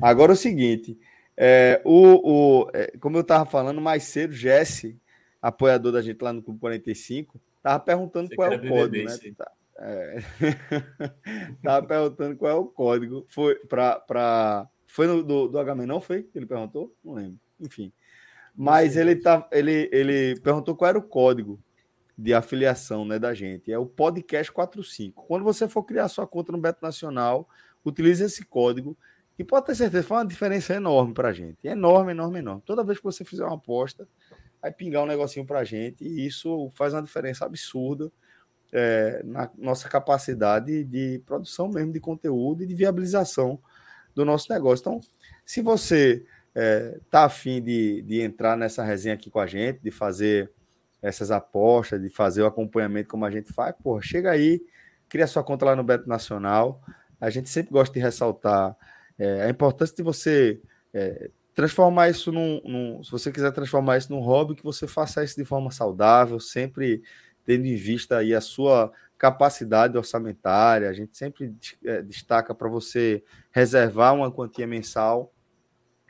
[0.00, 0.96] Agora o seguinte,
[1.36, 4.96] é, o, o, é, como eu estava falando mais cedo, Jesse,
[5.42, 9.18] apoiador da gente lá no Clube 45, Tava perguntando Você qual é o código, né?
[9.36, 10.18] Tá, é...
[11.62, 13.24] Tava perguntando qual é o código.
[13.28, 14.68] Foi para pra...
[14.86, 16.28] foi no, do, do HM, não foi?
[16.34, 16.94] Ele perguntou?
[17.04, 17.38] Não lembro.
[17.60, 17.92] Enfim.
[18.54, 21.60] Mas ele, tá, ele, ele perguntou qual era o código
[22.18, 23.70] de afiliação né, da gente.
[23.70, 25.24] É o podcast 45.
[25.26, 27.48] Quando você for criar sua conta no Beto Nacional,
[27.84, 28.98] utilize esse código.
[29.38, 31.58] E pode ter certeza, faz uma diferença enorme para a gente.
[31.62, 32.60] Enorme, enorme, enorme.
[32.66, 34.08] Toda vez que você fizer uma aposta,
[34.60, 38.10] vai pingar um negocinho para a gente e isso faz uma diferença absurda
[38.72, 43.58] é, na nossa capacidade de produção mesmo de conteúdo e de viabilização
[44.14, 44.82] do nosso negócio.
[44.82, 45.00] Então,
[45.44, 49.80] se você está é, tá afim de, de entrar nessa resenha aqui com a gente,
[49.80, 50.50] de fazer
[51.00, 54.60] essas apostas, de fazer o acompanhamento como a gente faz, porra, chega aí,
[55.08, 56.82] cria sua conta lá no Beto Nacional.
[57.20, 58.76] A gente sempre gosta de ressaltar
[59.18, 60.60] é, a importância de você
[60.92, 65.24] é, transformar isso num, num, Se você quiser transformar isso num hobby, que você faça
[65.24, 67.02] isso de forma saudável, sempre
[67.44, 70.88] tendo em vista aí a sua capacidade orçamentária.
[70.88, 71.52] A gente sempre
[71.84, 75.32] é, destaca para você reservar uma quantia mensal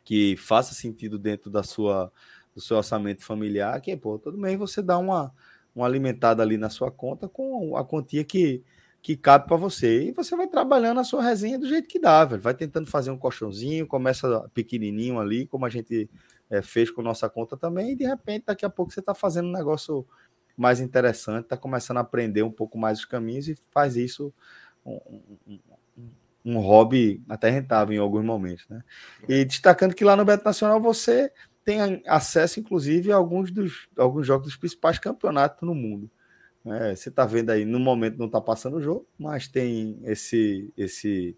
[0.05, 2.13] que faça sentido dentro da sua
[2.55, 5.33] do seu orçamento familiar, que pô, todo mês você dá uma,
[5.75, 8.63] uma alimentada ali na sua conta com a quantia que
[9.03, 10.09] que cabe para você.
[10.09, 12.43] E você vai trabalhando a sua resenha do jeito que dá, velho.
[12.43, 16.11] Vai tentando fazer um colchãozinho, começa pequenininho ali, como a gente
[16.51, 19.49] é, fez com nossa conta também, e de repente, daqui a pouco, você está fazendo
[19.49, 20.07] um negócio
[20.57, 24.35] mais interessante, está começando a aprender um pouco mais os caminhos e faz isso
[24.85, 24.99] um,
[25.47, 25.61] um,
[26.45, 28.83] um, hobby até rentável em alguns momentos, né?
[29.29, 31.33] E destacando que lá no Beto Nacional você
[31.65, 36.11] tem acesso, inclusive, a alguns dos alguns jogos dos principais campeonatos no mundo.
[36.75, 40.73] É, você está vendo aí, no momento não está passando o jogo, mas tem esse
[40.77, 41.37] esse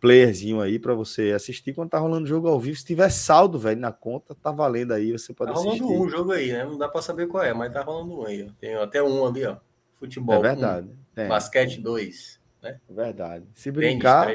[0.00, 2.78] playerzinho aí para você assistir quando tá rolando o jogo ao vivo.
[2.78, 5.78] Se tiver saldo, velho, na conta, tá valendo aí, você pode tá assistir.
[5.78, 6.64] Tá rolando um jogo aí, né?
[6.64, 8.44] Não dá para saber qual é, mas tá rolando um aí.
[8.44, 8.52] Ó.
[8.60, 9.56] Tem até um ali, ó.
[9.94, 10.36] Futebol.
[10.36, 10.88] É verdade.
[11.16, 12.78] Um, basquete 2, né?
[12.88, 13.44] É verdade.
[13.54, 14.28] Se brincar,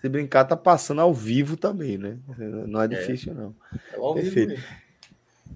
[0.00, 2.18] se brincar tá passando ao vivo também, né?
[2.66, 2.88] Não é, é.
[2.88, 3.54] difícil não.
[3.92, 4.60] É Perfeito.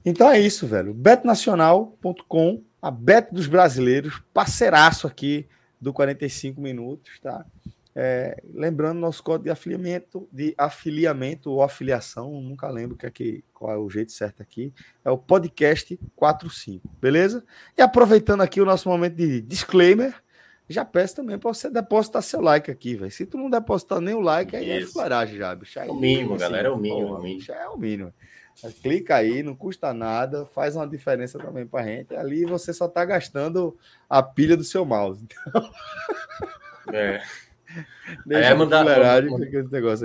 [0.05, 0.93] Então é isso, velho.
[0.93, 5.47] betnacional.com a Beto dos Brasileiros, parceiraço aqui
[5.81, 7.47] do 45 Minutos, tá?
[7.97, 13.73] É, lembrando nosso código de afiliamento, de afiliamento ou afiliação, nunca lembro que aqui, qual
[13.73, 14.71] é o jeito certo aqui,
[15.03, 17.43] é o podcast 45, beleza?
[17.79, 20.15] E aproveitando aqui o nosso momento de disclaimer,
[20.69, 23.11] já peço também para você depositar seu like aqui, velho.
[23.11, 24.91] Se tu não depositar nem o like, aí Isso.
[24.91, 25.79] é flaragem já, bicho.
[25.79, 27.09] É o mínimo, assim, galera, é o mínimo.
[27.09, 27.45] Porra, o mínimo.
[27.49, 28.13] é o mínimo.
[28.83, 32.15] Clica aí, não custa nada, faz uma diferença também para gente.
[32.15, 33.77] Ali você só está gastando
[34.09, 35.25] a pilha do seu mouse.
[35.25, 35.71] Então...
[36.93, 37.23] É.
[38.25, 39.25] Deixa é, mandar, mandar,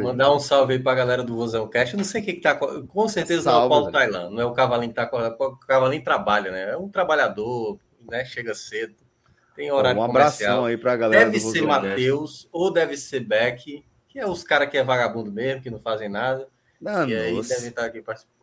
[0.01, 1.93] mandar um salve aí para a galera do Vozão Cast.
[1.93, 2.55] Eu não sei o que, que tá.
[2.55, 5.57] Com certeza salve, não é o Paulo Tailan, não é o Cavalinho que está O
[5.57, 6.71] Cavalinho trabalha, né?
[6.71, 7.77] É um trabalhador,
[8.09, 8.25] né?
[8.25, 8.95] Chega cedo,
[9.55, 11.25] tem horário Um abração aí para a galera.
[11.25, 15.61] Deve ser Matheus ou deve ser Beck, que é os caras que é vagabundo mesmo,
[15.61, 16.47] que não fazem nada.
[16.81, 18.38] Não, e aí devem estar aqui participando.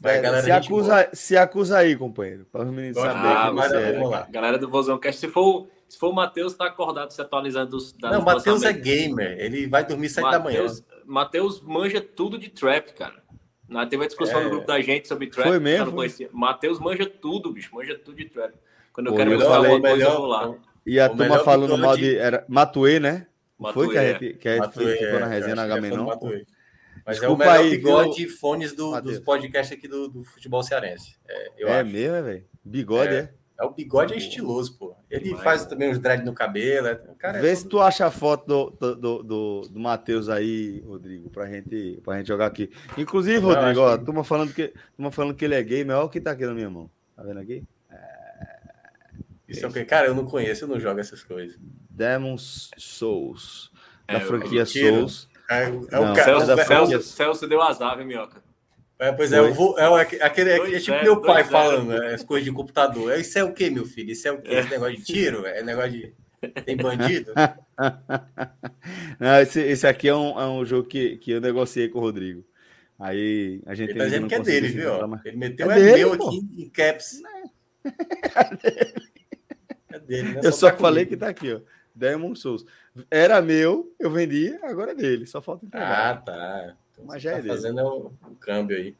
[0.00, 2.44] Vai, galera, se, acusa, se acusa aí, companheiro.
[2.50, 3.92] Para os meninos saberem ah, você é.
[3.92, 4.26] Vamos lá.
[4.28, 7.94] Galera do Vozão Cast, se for, se for o Matheus, tá acordado se atualizando dos
[8.02, 9.36] Não, o Matheus é gamer.
[9.38, 10.66] Ele vai dormir sete da manhã.
[11.04, 13.24] Matheus manja tudo de trap, cara.
[13.68, 14.44] Na teve a discussão é.
[14.44, 15.46] no grupo da gente sobre trap.
[15.46, 15.96] Foi mesmo?
[16.32, 17.74] Matheus manja tudo, bicho.
[17.74, 18.54] Manja tudo de trap.
[18.92, 20.54] Quando eu Pô, quero eu falar uma coisa, eu vou lá.
[20.84, 22.16] E a turma falando mal de.
[22.16, 23.26] Era Matuê, né?
[23.58, 26.06] Matuê, Foi que a gente, que a gente Matuê, ficou na resenha na Agamenon.
[27.06, 28.26] Mas Desculpa é o melhor aí, bigode viu?
[28.26, 31.16] e fones do, dos podcasts aqui do, do futebol cearense.
[31.28, 31.90] É, eu é acho.
[31.90, 32.44] mesmo, velho?
[32.64, 33.18] Bigode, é?
[33.18, 33.34] é?
[33.58, 34.94] É, o bigode é estiloso, pô.
[35.08, 36.88] Ele faz também uns dread no cabelo.
[36.88, 36.96] É...
[37.16, 41.30] Cara Vê é se tu acha a foto do, do, do, do Matheus aí, Rodrigo,
[41.30, 42.70] pra gente, pra gente jogar aqui.
[42.98, 44.04] Inclusive, Não, Rodrigo, ó, que...
[44.04, 46.44] turma falando, que, turma falando que ele é gay, mas olha o que tá aqui
[46.44, 46.90] na minha mão.
[47.14, 47.62] Tá vendo aqui?
[47.88, 47.96] É...
[49.48, 49.84] Isso é o que?
[49.84, 51.56] Cara, eu não conheço, eu não jogo essas coisas.
[51.88, 53.70] Demons Souls.
[54.06, 55.28] Da é, franquia Souls.
[55.48, 56.24] É, é o cara.
[56.24, 58.42] Celso, Celso, Celso deu azar, viu, Minhoca?
[58.98, 62.46] É, pois é, eu vou, é aquele, é tipo meu pai falando né, as coisas
[62.46, 63.12] de computador.
[63.12, 64.10] É, isso é o que, meu filho?
[64.10, 64.54] Isso é o que?
[64.54, 65.44] Esse negócio de tiro?
[65.46, 66.14] É negócio de.
[66.64, 67.32] Tem bandido?
[69.20, 72.02] Não, esse, esse aqui é um, é um jogo que, que eu negociei com o
[72.02, 72.42] Rodrigo.
[72.98, 73.90] Aí a gente.
[73.90, 75.08] Ele tá dizendo que é dele, viu?
[75.08, 75.26] Mas...
[75.26, 76.28] Ele meteu é, é dele, meu pô.
[76.28, 77.20] aqui em caps.
[78.34, 78.94] É dele.
[79.90, 80.40] É dele né?
[80.42, 81.60] Eu só, só falei que tá aqui, ó.
[81.96, 82.64] Demon Souls.
[83.10, 85.26] Era meu, eu vendi, agora é dele.
[85.26, 86.10] Só falta entregar.
[86.10, 86.76] Ah, tá.
[86.92, 87.54] Então, Mas já tá é dele.
[87.54, 88.94] fazendo o, o câmbio aí.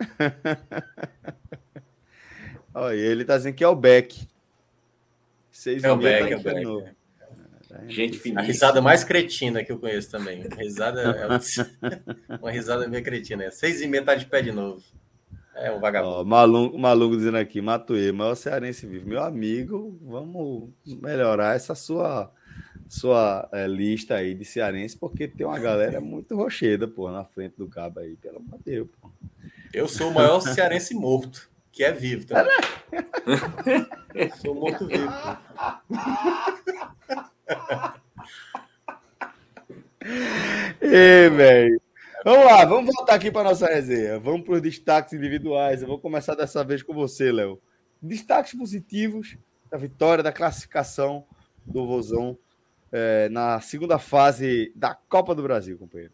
[2.74, 4.26] Olha, ele tá dizendo que é o Beck.
[5.50, 6.96] Seis é o Beck, tá é o Beck.
[7.70, 7.88] É.
[7.88, 8.40] Gente finíssima.
[8.40, 10.42] A risada mais cretina que eu conheço também.
[10.56, 11.26] risada é
[12.40, 13.44] uma risada meio cretina.
[13.44, 14.82] É seis e meia tá de pé de novo.
[15.56, 16.16] É um vagabundo.
[16.16, 16.24] Ó,
[16.78, 19.08] maluco, dizendo aqui, Matuê, maior cearense vivo.
[19.08, 22.30] Meu amigo, vamos melhorar essa sua
[22.88, 27.56] sua é, lista aí de cearense, porque tem uma galera muito rocheda, pô, na frente
[27.56, 29.10] do cabo aí, pelo amor de Deus, pô.
[29.72, 32.52] Eu sou o maior cearense morto, que é vivo também.
[34.40, 35.10] sou morto vivo.
[40.80, 41.80] Ei, velho.
[42.26, 44.18] Vamos lá, vamos voltar aqui para nossa resenha.
[44.18, 45.80] Vamos para os destaques individuais.
[45.80, 47.62] Eu vou começar dessa vez com você, Léo.
[48.02, 49.38] Destaques positivos
[49.70, 51.24] da vitória, da classificação
[51.64, 52.36] do Vozão
[52.90, 56.12] é, na segunda fase da Copa do Brasil, companheiro.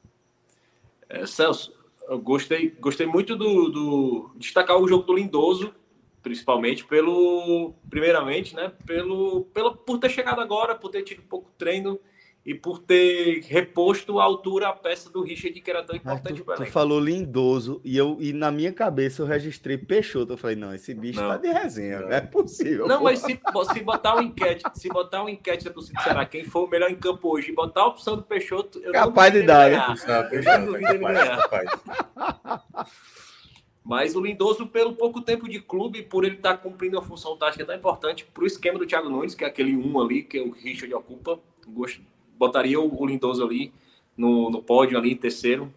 [1.09, 1.75] É, Celso,
[2.07, 5.75] eu gostei, gostei muito do, do destacar o jogo do Lindoso,
[6.23, 11.99] principalmente pelo, primeiramente, né, pelo, pelo por ter chegado agora, por ter tido pouco treino
[12.45, 16.57] e por ter reposto a altura a peça do Richard, que era tão importante para
[16.57, 16.64] ele.
[16.66, 20.32] Tu falou lindoso e eu e na minha cabeça eu registrei Peixoto.
[20.32, 21.28] Eu falei, não, esse bicho não.
[21.28, 22.88] tá de resenha, não, é possível.
[22.88, 23.38] Não, mas se,
[23.72, 26.90] se botar um enquete, se botar um enquete da torcida será quem foi o melhor
[26.90, 29.95] em campo hoje e botar a opção do Peixoto, eu capaz de dar, né?
[30.32, 31.49] Eu não duvido ele ganhar.
[33.84, 37.36] Mas o Lindoso, pelo pouco tempo de clube, por ele estar tá cumprindo uma função
[37.36, 40.40] tática tão importante para o esquema do Thiago Nunes, que é aquele um ali que
[40.40, 42.01] o Richard ocupa, gosto
[42.43, 43.72] botaria o, Lindoso ali
[44.16, 45.72] no, no pódio, ali, terceiro.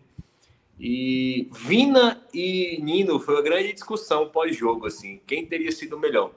[0.80, 6.32] E Vina e Nino foi uma grande discussão pós-jogo, assim, quem teria sido melhor.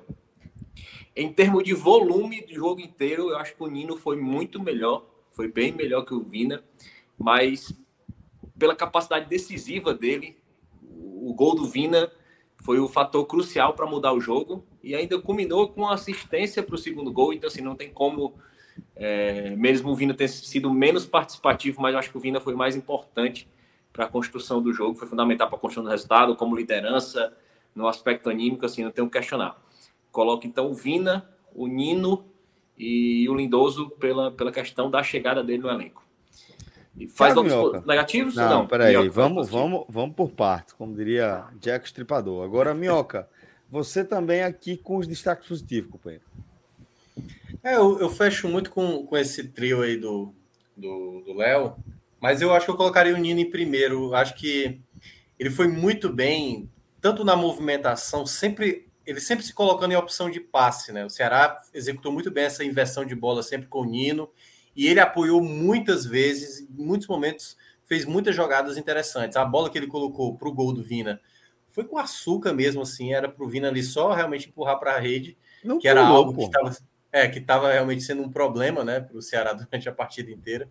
[1.17, 5.05] Em termos de volume do jogo inteiro, eu acho que o Nino foi muito melhor,
[5.33, 6.63] foi bem melhor que o Vina,
[7.19, 7.75] mas
[8.57, 10.37] pela capacidade decisiva dele,
[10.83, 12.13] o gol do Vina
[12.59, 16.79] foi o fator crucial para mudar o jogo e ainda culminou com assistência para o
[16.79, 18.35] segundo gol, então assim, não tem como
[18.97, 22.55] é, mesmo o Vina ter sido menos participativo, mas eu acho que o Vina foi
[22.55, 23.49] mais importante
[23.93, 27.33] para a construção do jogo, foi fundamental para a construção do resultado, como liderança,
[27.75, 29.57] no aspecto anímico, assim, não tenho que questionar.
[30.11, 32.25] Coloco então o Vina, o Nino
[32.77, 36.07] e o Lindoso pela, pela questão da chegada dele no elenco.
[36.97, 38.35] E faz Thiago outros negativos?
[38.35, 42.45] Não, não peraí, Minhoca, vamos, vamos, vamos por partes, como diria Jack Stripador.
[42.45, 43.29] Agora, Minhoca,
[43.71, 46.25] você também aqui com os destaques positivos, companheiro.
[47.63, 50.35] É, eu, eu, fecho muito com, com esse trio aí do
[51.35, 51.77] Léo,
[52.21, 54.15] mas eu acho que eu colocaria o Nino em primeiro.
[54.15, 54.81] Acho que
[55.39, 60.39] ele foi muito bem, tanto na movimentação, sempre ele sempre se colocando em opção de
[60.39, 61.05] passe, né?
[61.05, 64.29] O Ceará executou muito bem essa inversão de bola sempre com o Nino,
[64.77, 67.57] e ele apoiou muitas vezes, em muitos momentos,
[67.87, 69.37] fez muitas jogadas interessantes.
[69.37, 71.21] A bola que ele colocou para o gol do Vina
[71.71, 74.99] foi com açúcar mesmo, assim, era para o Vina ali só realmente empurrar para a
[74.99, 76.77] rede, Não que era algo que estava
[77.13, 80.71] é, que estava realmente sendo um problema né, para o Ceará durante a partida inteira.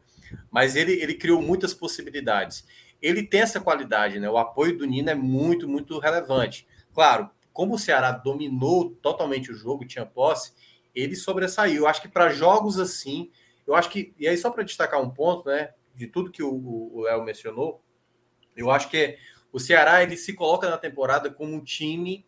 [0.52, 2.66] Mas ele, ele criou muitas possibilidades.
[3.02, 4.30] Ele tem essa qualidade, né?
[4.30, 6.68] O apoio do Nino é muito, muito relevante.
[6.94, 10.54] Claro, como o Ceará dominou totalmente o jogo, tinha posse,
[10.94, 11.84] ele sobressaiu.
[11.84, 13.32] Eu acho que para jogos assim,
[13.66, 14.14] eu acho que.
[14.18, 15.74] E aí, só para destacar um ponto, né?
[15.94, 17.84] De tudo que o Léo mencionou,
[18.56, 19.18] eu acho que
[19.52, 22.26] o Ceará ele se coloca na temporada como um time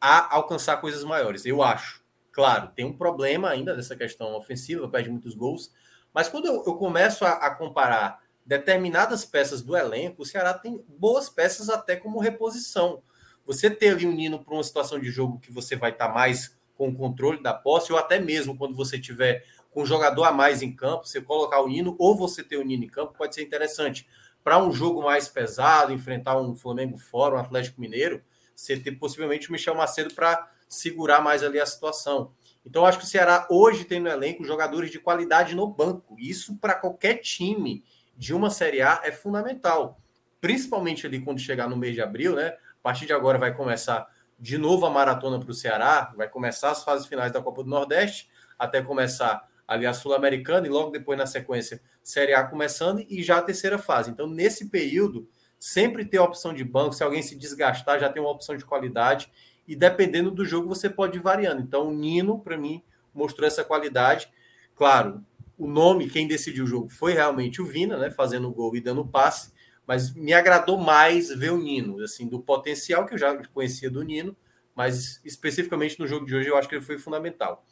[0.00, 1.44] a alcançar coisas maiores.
[1.44, 2.05] Eu acho.
[2.36, 5.72] Claro, tem um problema ainda dessa questão ofensiva, perde muitos gols,
[6.12, 10.84] mas quando eu, eu começo a, a, comparar determinadas peças do elenco, o Ceará tem
[10.86, 13.02] boas peças até como reposição.
[13.46, 16.12] Você ter ali um Nino para uma situação de jogo que você vai estar tá
[16.12, 20.24] mais com o controle da posse, ou até mesmo quando você tiver com um jogador
[20.24, 23.14] a mais em campo, você colocar o Nino ou você ter o Nino em campo
[23.16, 24.06] pode ser interessante.
[24.44, 28.22] Para um jogo mais pesado, enfrentar um Flamengo fora, um Atlético Mineiro,
[28.54, 32.32] você ter possivelmente o Michel Macedo para segurar mais ali a situação.
[32.64, 36.16] Então, acho que o Ceará hoje tem no elenco jogadores de qualidade no banco.
[36.18, 37.84] Isso, para qualquer time
[38.16, 40.00] de uma Série A, é fundamental.
[40.40, 42.48] Principalmente ali quando chegar no mês de abril, né?
[42.48, 44.06] A partir de agora vai começar
[44.38, 47.70] de novo a maratona para o Ceará, vai começar as fases finais da Copa do
[47.70, 53.22] Nordeste, até começar ali a Sul-Americana e logo depois, na sequência, Série A começando e
[53.22, 54.10] já a terceira fase.
[54.10, 58.30] Então, nesse período, sempre ter opção de banco, se alguém se desgastar, já tem uma
[58.30, 59.30] opção de qualidade
[59.66, 61.60] e dependendo do jogo você pode ir variando.
[61.60, 62.82] Então, o Nino, para mim,
[63.14, 64.28] mostrou essa qualidade.
[64.74, 65.24] Claro,
[65.58, 69.06] o nome, quem decidiu o jogo foi realmente o Vina, né, fazendo gol e dando
[69.06, 69.52] passe,
[69.86, 74.02] mas me agradou mais ver o Nino, assim, do potencial que eu já conhecia do
[74.02, 74.36] Nino,
[74.74, 77.64] mas especificamente no jogo de hoje eu acho que ele foi fundamental.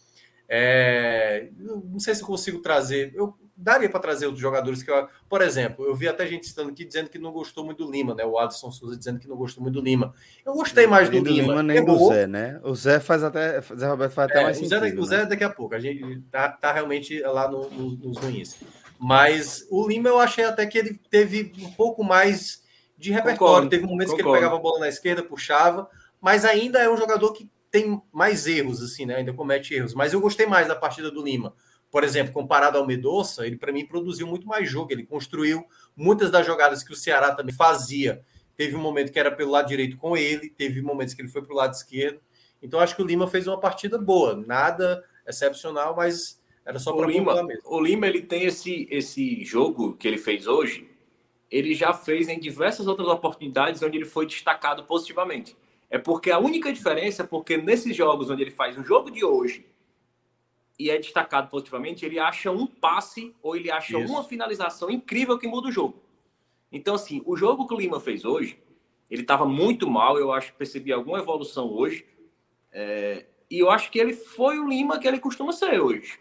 [0.49, 3.13] É, não sei se consigo trazer.
[3.15, 6.71] Eu daria para trazer outros jogadores que eu, por exemplo, eu vi até gente estando
[6.71, 8.25] aqui dizendo que não gostou muito do Lima, né?
[8.25, 10.13] O Adson Souza dizendo que não gostou muito do Lima.
[10.45, 11.49] Eu gostei mais do, do Lima.
[11.49, 11.99] Lima nem Errou.
[11.99, 12.61] do Zé, né?
[12.65, 15.03] O Zé faz até, Zé Roberto faz até é, mais o Zé, sentido.
[15.03, 15.27] O Zé né?
[15.27, 18.57] daqui a pouco, a gente tá, tá realmente lá no, no, nos ruins.
[18.99, 22.63] Mas o Lima eu achei até que ele teve um pouco mais
[22.99, 23.39] de repertório.
[23.39, 24.31] Concordo, teve momentos concordo.
[24.31, 25.89] que ele pegava a bola na esquerda, puxava,
[26.21, 29.17] mas ainda é um jogador que tem mais erros, assim, né?
[29.17, 29.95] Ainda comete erros.
[29.95, 31.55] Mas eu gostei mais da partida do Lima
[31.95, 35.65] por exemplo, comparado ao Medoça, ele para mim produziu muito mais jogo, ele construiu
[35.97, 38.21] muitas das jogadas que o Ceará também fazia.
[38.57, 41.41] Teve um momento que era pelo lado direito com ele, teve momentos que ele foi
[41.41, 42.19] para o lado esquerdo.
[42.61, 47.07] Então acho que o Lima fez uma partida boa, nada excepcional, mas era só para
[47.07, 47.45] Lima.
[47.45, 47.63] Mesmo.
[47.65, 50.91] O Lima ele tem esse esse jogo que ele fez hoje,
[51.49, 55.57] ele já fez em diversas outras oportunidades onde ele foi destacado positivamente.
[55.89, 59.25] É porque a única diferença é porque nesses jogos onde ele faz o jogo de
[59.25, 59.65] hoje
[60.79, 64.13] e é destacado positivamente, ele acha um passe ou ele acha Isso.
[64.13, 66.03] uma finalização incrível que muda o jogo.
[66.73, 68.59] Então, assim, o jogo que o Lima fez hoje,
[69.09, 72.05] ele estava muito mal, eu acho que percebi alguma evolução hoje.
[72.73, 76.19] É, e eu acho que ele foi o Lima que ele costuma ser hoje.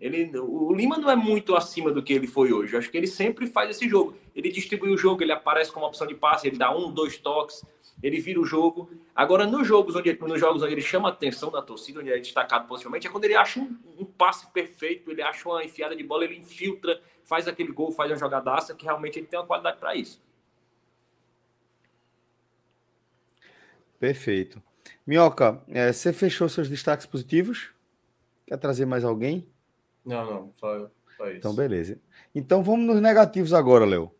[0.00, 2.72] Ele, o Lima não é muito acima do que ele foi hoje.
[2.72, 4.16] Eu acho que ele sempre faz esse jogo.
[4.34, 7.62] Ele distribui o jogo, ele aparece como opção de passe, ele dá um, dois toques
[8.02, 8.90] ele vira o jogo.
[9.14, 12.18] Agora, nos jogos onde, nos jogos onde ele chama a atenção da torcida, onde ele
[12.18, 15.96] é destacado positivamente, é quando ele acha um, um, passe perfeito, ele acha uma enfiada
[15.96, 19.46] de bola, ele infiltra, faz aquele gol, faz uma jogadaça, que realmente ele tem uma
[19.46, 20.20] qualidade para isso.
[23.98, 24.62] Perfeito.
[25.06, 27.70] Minhoca, é, você fechou seus destaques positivos?
[28.46, 29.48] Quer trazer mais alguém?
[30.04, 31.38] Não, não, só, só isso.
[31.38, 31.98] Então, beleza.
[32.34, 34.12] Então vamos nos negativos agora, Léo.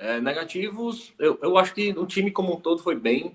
[0.00, 3.34] É, negativos, eu, eu acho que o time como um todo foi bem,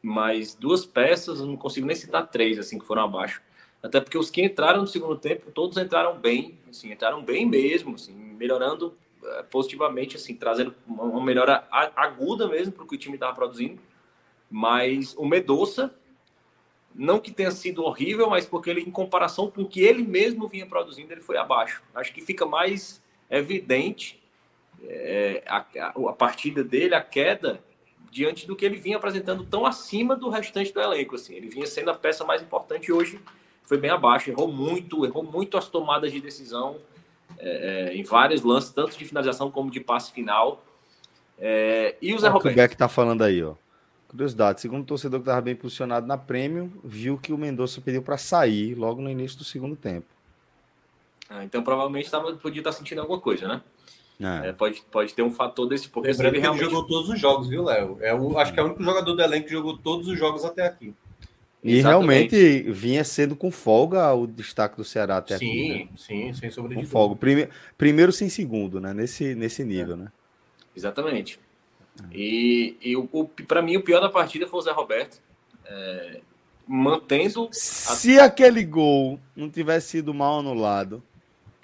[0.00, 3.42] mas duas peças, eu não consigo nem citar três, assim, que foram abaixo.
[3.82, 7.96] Até porque os que entraram no segundo tempo, todos entraram bem, assim, entraram bem mesmo,
[7.96, 11.66] assim, melhorando é, positivamente, assim, trazendo uma melhora
[11.96, 13.82] aguda mesmo para o que o time estava produzindo.
[14.48, 15.92] Mas o Medoça,
[16.94, 20.46] não que tenha sido horrível, mas porque ele, em comparação com o que ele mesmo
[20.46, 21.82] vinha produzindo, ele foi abaixo.
[21.92, 24.22] Acho que fica mais evidente
[24.88, 25.64] é, a,
[26.08, 27.60] a, partida dele, a queda,
[28.10, 31.16] diante do que ele vinha apresentando tão acima do restante do elenco.
[31.16, 31.34] Assim.
[31.34, 33.20] Ele vinha sendo a peça mais importante hoje
[33.64, 34.30] foi bem abaixo.
[34.30, 36.76] Errou muito, errou muito as tomadas de decisão
[37.38, 40.62] é, é em vários lances, tanto de finalização como de passe final.
[41.38, 42.54] É, e o Zé Roberto.
[42.54, 43.54] O Beck tá falando aí, ó.
[44.08, 48.00] Curiosidade, segundo o torcedor que estava bem posicionado na Premium, viu que o Mendonça pediu
[48.00, 50.06] para sair logo no início do segundo tempo.
[51.28, 53.60] Ah, então provavelmente tava, podia estar tá sentindo alguma coisa, né?
[54.20, 54.48] É.
[54.48, 57.64] É, pode, pode ter um fator desse, porque ele realmente jogou todos os jogos, viu,
[57.64, 57.98] Léo?
[58.00, 60.44] É o, acho que é o único jogador do elenco que jogou todos os jogos
[60.44, 60.94] até aqui.
[61.62, 62.36] E Exatamente.
[62.36, 65.84] realmente vinha sendo com folga o destaque do Ceará até sim, aqui.
[65.84, 65.88] Né?
[65.96, 67.16] Sim, sem sombra com folga.
[67.16, 68.92] Prime, primeiro sem segundo, né?
[68.92, 69.96] Nesse, nesse nível, é.
[69.96, 70.12] né?
[70.76, 71.40] Exatamente.
[72.12, 75.18] E, e o, o para mim o pior da partida foi o Zé Roberto.
[75.64, 76.20] É,
[76.66, 77.48] mantendo.
[77.50, 78.24] Se a...
[78.24, 81.02] aquele gol não tivesse sido mal anulado,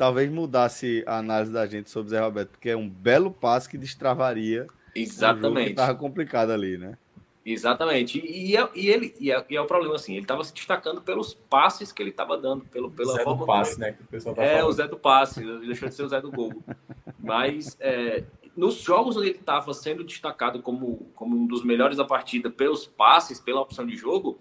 [0.00, 3.68] talvez mudasse a análise da gente sobre o Zé Roberto, porque é um belo passe
[3.68, 4.66] que destravaria.
[4.94, 5.68] Exatamente.
[5.68, 6.96] Um estava complicado ali, né?
[7.44, 8.18] Exatamente.
[8.18, 10.54] E, e, é, e ele e é, e é, o problema assim, ele estava se
[10.54, 13.92] destacando pelos passes que ele estava dando, pelo pela Zé forma do passe, né?
[13.92, 14.68] Que o pessoal tá é falando.
[14.70, 16.54] o Zé do passe, deixou de ser o Zé do gol.
[17.20, 18.24] Mas é,
[18.56, 22.86] nos jogos onde ele estava sendo destacado como, como um dos melhores da partida pelos
[22.86, 24.38] passes, pela opção de jogo,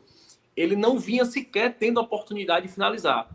[0.55, 3.30] ele não vinha sequer tendo a oportunidade de finalizar.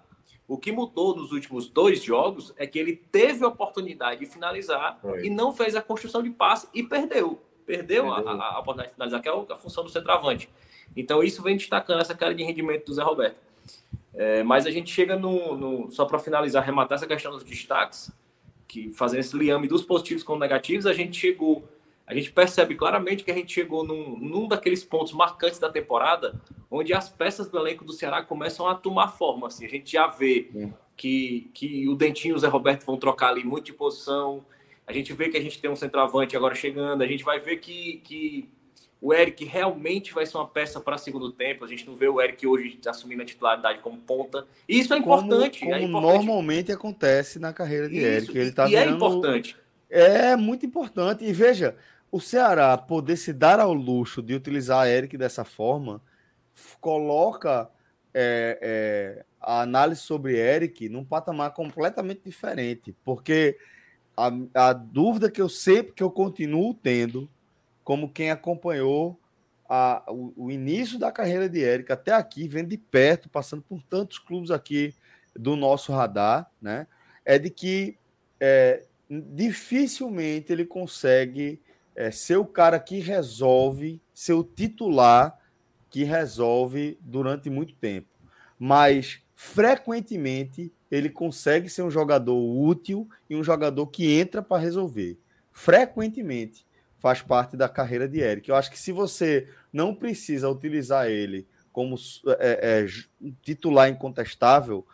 [0.47, 5.01] O que mudou nos últimos dois jogos é que ele teve a oportunidade de finalizar
[5.23, 7.41] e não fez a construção de passe e perdeu.
[7.67, 8.13] Perdeu, perdeu.
[8.13, 10.51] A, a, oportunidade de finalizar, que é a função do centroavante.
[10.95, 13.37] Então, isso vem destacando essa cara de rendimento do Zé Roberto.
[14.13, 15.57] É, mas a gente chega no.
[15.57, 18.13] no só para finalizar, arrematar essa questão dos destaques,
[18.69, 21.69] que fazendo esse liame dos positivos com negativos, a gente chegou.
[22.07, 26.39] A gente percebe claramente que a gente chegou num, num daqueles pontos marcantes da temporada,
[26.71, 29.47] onde as peças do elenco do Ceará começam a tomar forma.
[29.47, 30.51] Assim, a gente já vê
[30.97, 34.45] que, que o Dentinho e o Zé Roberto vão trocar ali muito de posição.
[34.87, 37.03] A gente vê que a gente tem um centroavante agora chegando.
[37.03, 38.51] A gente vai ver que, que
[39.01, 41.65] o Eric realmente vai ser uma peça para segundo tempo.
[41.65, 44.47] A gente não vê o Eric hoje assumindo a titularidade como ponta.
[44.69, 45.61] E isso é importante.
[45.61, 46.27] Como, é como é importante.
[46.27, 48.39] normalmente acontece na carreira de isso, Eric.
[48.39, 48.93] Ele tá e é virando...
[48.93, 49.57] é importante.
[49.89, 51.25] É muito importante.
[51.25, 51.77] E veja,
[52.15, 56.01] o Ceará poder se dar ao luxo de utilizar Eric dessa forma
[56.81, 57.69] coloca
[58.15, 63.59] é, é, a análise sobre Eric num patamar completamente diferente, porque
[64.17, 67.29] a, a, dúvida que eu sempre que eu continuo tendo,
[67.83, 69.19] como quem acompanhou
[69.69, 73.83] a, o, o, início da carreira de Eric até aqui, vendo de perto, passando por
[73.83, 74.95] tantos clubes aqui
[75.35, 76.87] do nosso radar, né,
[77.25, 77.99] é de que
[78.39, 81.61] é, dificilmente ele consegue
[81.95, 85.39] é, ser o cara que resolve, ser o titular
[85.89, 88.09] que resolve durante muito tempo.
[88.59, 95.19] Mas frequentemente ele consegue ser um jogador útil e um jogador que entra para resolver.
[95.53, 96.67] Frequentemente
[96.99, 98.49] faz parte da carreira de Eric.
[98.49, 101.97] Eu acho que se você não precisa utilizar ele como
[102.39, 102.87] é, é,
[103.43, 104.87] titular incontestável,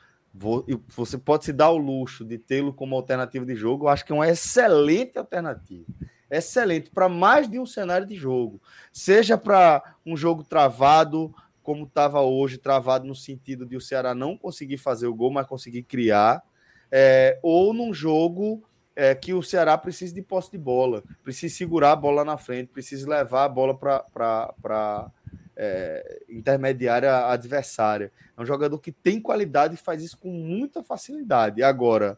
[0.88, 3.84] você pode se dar o luxo de tê-lo como alternativa de jogo.
[3.84, 5.86] Eu acho que é uma excelente alternativa
[6.30, 8.60] excelente para mais de um cenário de jogo.
[8.92, 14.36] Seja para um jogo travado, como estava hoje, travado no sentido de o Ceará não
[14.36, 16.42] conseguir fazer o gol, mas conseguir criar,
[16.90, 18.62] é, ou num jogo
[18.96, 22.68] é, que o Ceará precisa de posse de bola, precisa segurar a bola na frente,
[22.68, 25.10] precisa levar a bola para
[25.56, 28.10] é, intermediária adversária.
[28.36, 31.62] É um jogador que tem qualidade e faz isso com muita facilidade.
[31.62, 32.16] Agora,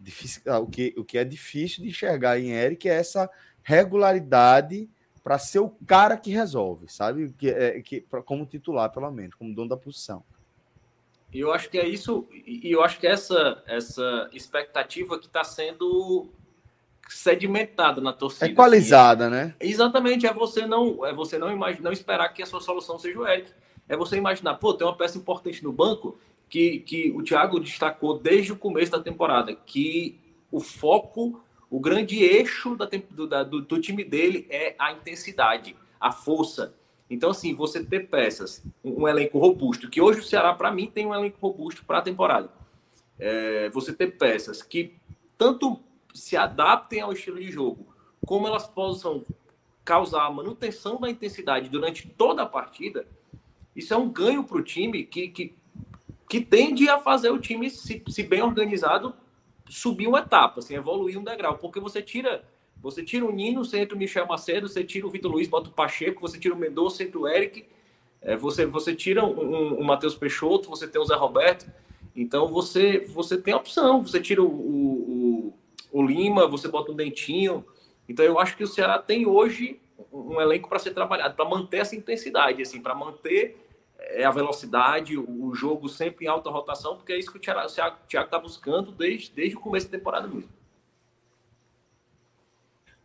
[0.00, 3.30] difícil, o, que, o que é difícil de enxergar em Eric é essa
[3.62, 4.88] regularidade
[5.22, 7.32] para ser o cara que resolve, sabe?
[7.38, 10.24] Que, é, que, pra, como titular, pelo menos, como dono da posição.
[11.32, 15.44] E eu acho que é isso, e eu acho que essa, essa expectativa que está
[15.44, 16.28] sendo
[17.08, 18.46] sedimentada na torcida.
[18.46, 19.54] Equalizada, assim, é, né?
[19.60, 23.18] Exatamente, é você não é você não imaginar, não esperar que a sua solução seja
[23.18, 23.52] o Eric.
[23.88, 26.18] É você imaginar, pô, tem uma peça importante no banco
[26.50, 30.18] que, que o Thiago destacou desde o começo da temporada, que
[30.50, 31.40] o foco
[31.70, 36.74] o grande eixo da, do, da, do, do, time dele é a intensidade, a força.
[37.08, 40.90] Então, assim, você ter peças, um, um elenco robusto, que hoje o Ceará, para mim,
[40.92, 42.50] tem um elenco robusto para a temporada.
[43.18, 44.96] É, você ter peças que
[45.38, 45.78] tanto
[46.12, 47.94] se adaptem ao estilo de jogo,
[48.26, 49.24] como elas possam
[49.84, 53.06] causar a manutenção da intensidade durante toda a partida,
[53.76, 55.54] isso é um ganho para o time que, que,
[56.30, 59.12] que tende a fazer o time, se, se bem organizado,
[59.68, 62.44] subir uma etapa, assim, evoluir um degrau, porque você tira
[62.80, 65.68] você tira o Nino, você entra o Michel Macedo, você tira o Vitor Luiz, bota
[65.68, 67.66] o Pacheco, você tira o Mendonça, entra o Eric,
[68.22, 71.70] é, você, você tira o um, um, Matheus Peixoto, você tem o Zé Roberto,
[72.14, 75.54] então você você tem opção, você tira o, o,
[75.92, 77.64] o Lima, você bota um Dentinho,
[78.08, 79.80] então eu acho que o Ceará tem hoje
[80.12, 83.58] um elenco para ser trabalhado, para manter essa intensidade, assim, para manter
[84.12, 87.98] é a velocidade, o jogo sempre em alta rotação, porque é isso que o Thiago
[88.08, 90.50] está buscando desde, desde o começo da temporada mesmo.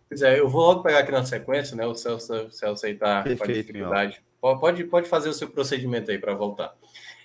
[0.08, 1.86] Pois é, eu vou logo pegar aqui na sequência, né?
[1.86, 4.24] O Celso, o Celso aí está com dificuldade.
[4.40, 6.76] Pode, pode fazer o seu procedimento aí para voltar.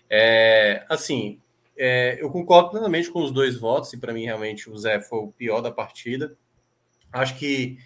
[0.08, 1.38] É, assim,
[1.76, 5.18] é, eu concordo plenamente com os dois votos, e para mim realmente o Zé foi
[5.20, 6.36] o pior da partida.
[7.12, 7.78] Acho que.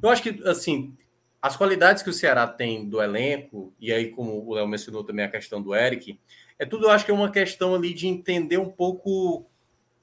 [0.00, 0.96] Eu acho que, assim,
[1.48, 5.24] as qualidades que o Ceará tem do elenco, e aí, como o Léo mencionou também
[5.24, 6.20] a questão do Eric,
[6.58, 9.46] é tudo, eu acho que é uma questão ali de entender um pouco,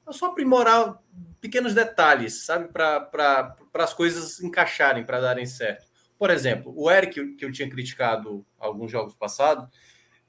[0.07, 0.99] é só aprimorar
[1.39, 5.85] pequenos detalhes, sabe, para as coisas encaixarem, para darem certo.
[6.17, 9.67] Por exemplo, o Eric, que eu tinha criticado alguns jogos passados,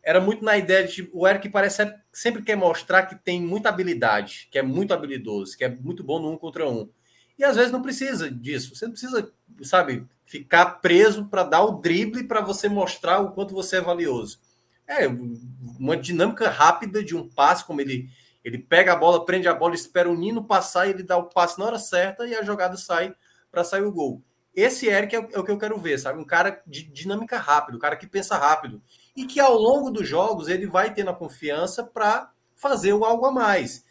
[0.03, 4.49] era muito na ideia de o Eric parece sempre quer mostrar que tem muita habilidade,
[4.51, 6.91] que é muito habilidoso, que é muito bom no um contra um.
[7.39, 8.75] E às vezes não precisa disso.
[8.75, 9.33] Você não precisa,
[9.63, 14.41] sabe, ficar preso para dar o drible para você mostrar o quanto você é valioso.
[14.87, 15.07] É
[15.79, 18.09] uma dinâmica rápida de um passe, como ele
[18.47, 21.25] ele pega a bola, prende a bola, espera o Nino passar, e ele dá o
[21.25, 23.13] passe na hora certa e a jogada sai
[23.51, 24.23] para sair o gol.
[24.55, 26.21] Esse Eric é o, é o, que eu quero ver, sabe?
[26.21, 28.81] Um cara de dinâmica rápido, um cara que pensa rápido
[29.17, 33.33] e que ao longo dos jogos ele vai tendo a confiança para fazer algo a
[33.33, 33.85] mais.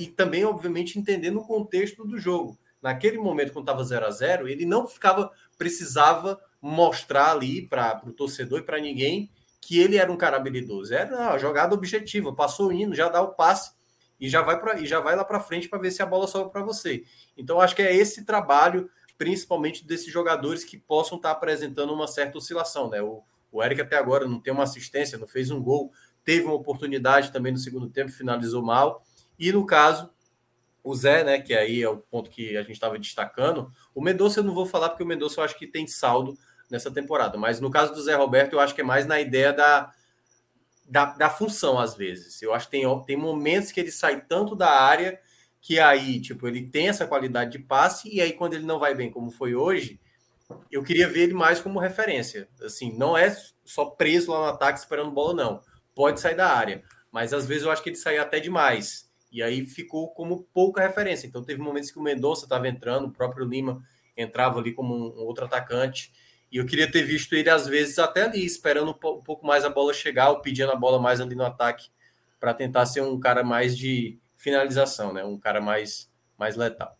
[0.00, 4.48] e também, obviamente, entendendo o contexto do jogo naquele momento, quando estava 0 a 0
[4.48, 10.10] ele não ficava, precisava mostrar ali para o torcedor e para ninguém que ele era
[10.10, 10.92] um cara habilidoso.
[10.94, 13.72] Era uma jogada objetiva, passou o hino, já dá o passe
[14.18, 16.26] e já vai, pra, e já vai lá para frente para ver se a bola
[16.26, 17.04] sobe para você.
[17.36, 22.06] Então, acho que é esse trabalho, principalmente desses jogadores que possam estar tá apresentando uma
[22.06, 22.90] certa oscilação.
[22.90, 23.00] Né?
[23.02, 23.22] O,
[23.52, 25.92] O Eric até agora não tem uma assistência, não fez um gol,
[26.24, 29.02] teve uma oportunidade também no segundo tempo, finalizou mal.
[29.38, 30.10] E no caso,
[30.82, 34.40] o Zé, né, que aí é o ponto que a gente estava destacando, o Mendonça
[34.40, 36.36] eu não vou falar porque o Mendonça eu acho que tem saldo
[36.70, 39.52] nessa temporada, mas no caso do Zé Roberto eu acho que é mais na ideia
[39.52, 39.92] da,
[40.88, 42.40] da, da função às vezes.
[42.42, 45.20] Eu acho que tem, tem momentos que ele sai tanto da área
[45.60, 48.94] que aí, tipo, ele tem essa qualidade de passe e aí quando ele não vai
[48.94, 50.00] bem como foi hoje,
[50.70, 52.48] eu queria ver ele mais como referência.
[52.62, 55.60] Assim, não é só preso lá no ataque esperando bola não.
[55.94, 59.09] Pode sair da área, mas às vezes eu acho que ele sai até demais.
[59.30, 61.26] E aí ficou como pouca referência.
[61.26, 63.82] Então teve momentos que o Mendonça estava entrando, o próprio Lima
[64.16, 66.12] entrava ali como um, outro atacante.
[66.50, 69.70] E eu queria ter visto ele, às vezes, até ali, esperando um pouco mais a
[69.70, 71.88] bola chegar, ou pedindo a bola mais ali no ataque,
[72.40, 75.24] para tentar ser um cara mais de finalização, né?
[75.24, 76.98] Um cara mais, mais letal.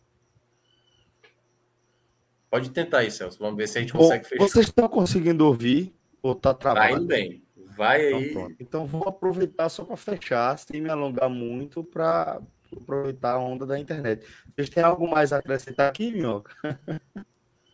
[2.49, 3.39] Pode tentar aí, Celso.
[3.39, 4.43] Vamos ver se a gente consegue fechar.
[4.43, 6.87] Vocês estão conseguindo ouvir ou está travado?
[6.87, 7.43] Tá indo bem.
[7.81, 8.31] Vai então, aí.
[8.31, 8.55] Pronto.
[8.59, 12.39] Então vou aproveitar só para fechar, sem me alongar muito, para
[12.71, 14.23] aproveitar a onda da internet.
[14.53, 16.53] Vocês têm algo mais a acrescentar aqui, Minhoca?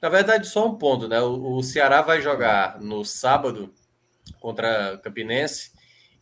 [0.01, 1.19] Na verdade, só um ponto, né?
[1.19, 3.73] O, Ceará vai jogar no sábado
[4.39, 5.71] contra Campinense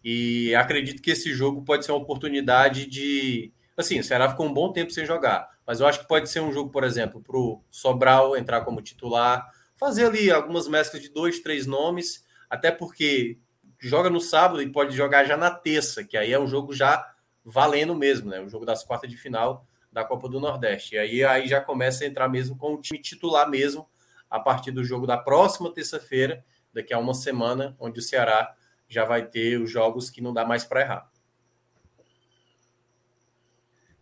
[0.04, 3.54] e acredito que esse jogo pode ser uma oportunidade de.
[3.78, 6.40] Assim, o Ceará ficou um bom tempo sem jogar, mas eu acho que pode ser
[6.40, 11.10] um jogo, por exemplo, para o Sobral entrar como titular, fazer ali algumas mesclas de
[11.10, 13.38] dois, três nomes, até porque
[13.86, 17.14] joga no sábado e pode jogar já na terça, que aí é um jogo já
[17.44, 18.42] valendo mesmo, né?
[18.42, 20.96] O jogo das quartas de final da Copa do Nordeste.
[20.96, 23.88] E aí, aí já começa a entrar mesmo com o time titular mesmo,
[24.28, 28.56] a partir do jogo da próxima terça-feira, daqui a uma semana, onde o Ceará
[28.90, 31.12] já vai ter os jogos que não dá mais para errar.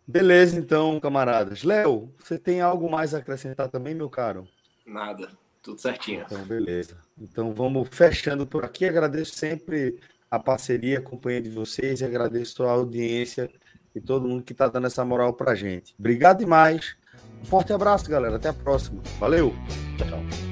[0.06, 1.62] Beleza, então, camaradas.
[1.62, 4.48] Léo, você tem algo mais a acrescentar também, meu caro?
[4.86, 5.30] Nada,
[5.64, 6.22] tudo certinho.
[6.26, 6.96] Então, beleza.
[7.18, 8.84] Então, vamos fechando por aqui.
[8.84, 9.98] Agradeço sempre
[10.30, 13.50] a parceria, a companhia de vocês e agradeço a audiência
[13.94, 15.94] e todo mundo que está dando essa moral para gente.
[15.98, 16.96] Obrigado demais.
[17.40, 18.36] Um forte abraço, galera.
[18.36, 19.02] Até a próxima.
[19.18, 19.54] Valeu.
[19.96, 20.43] Tchau.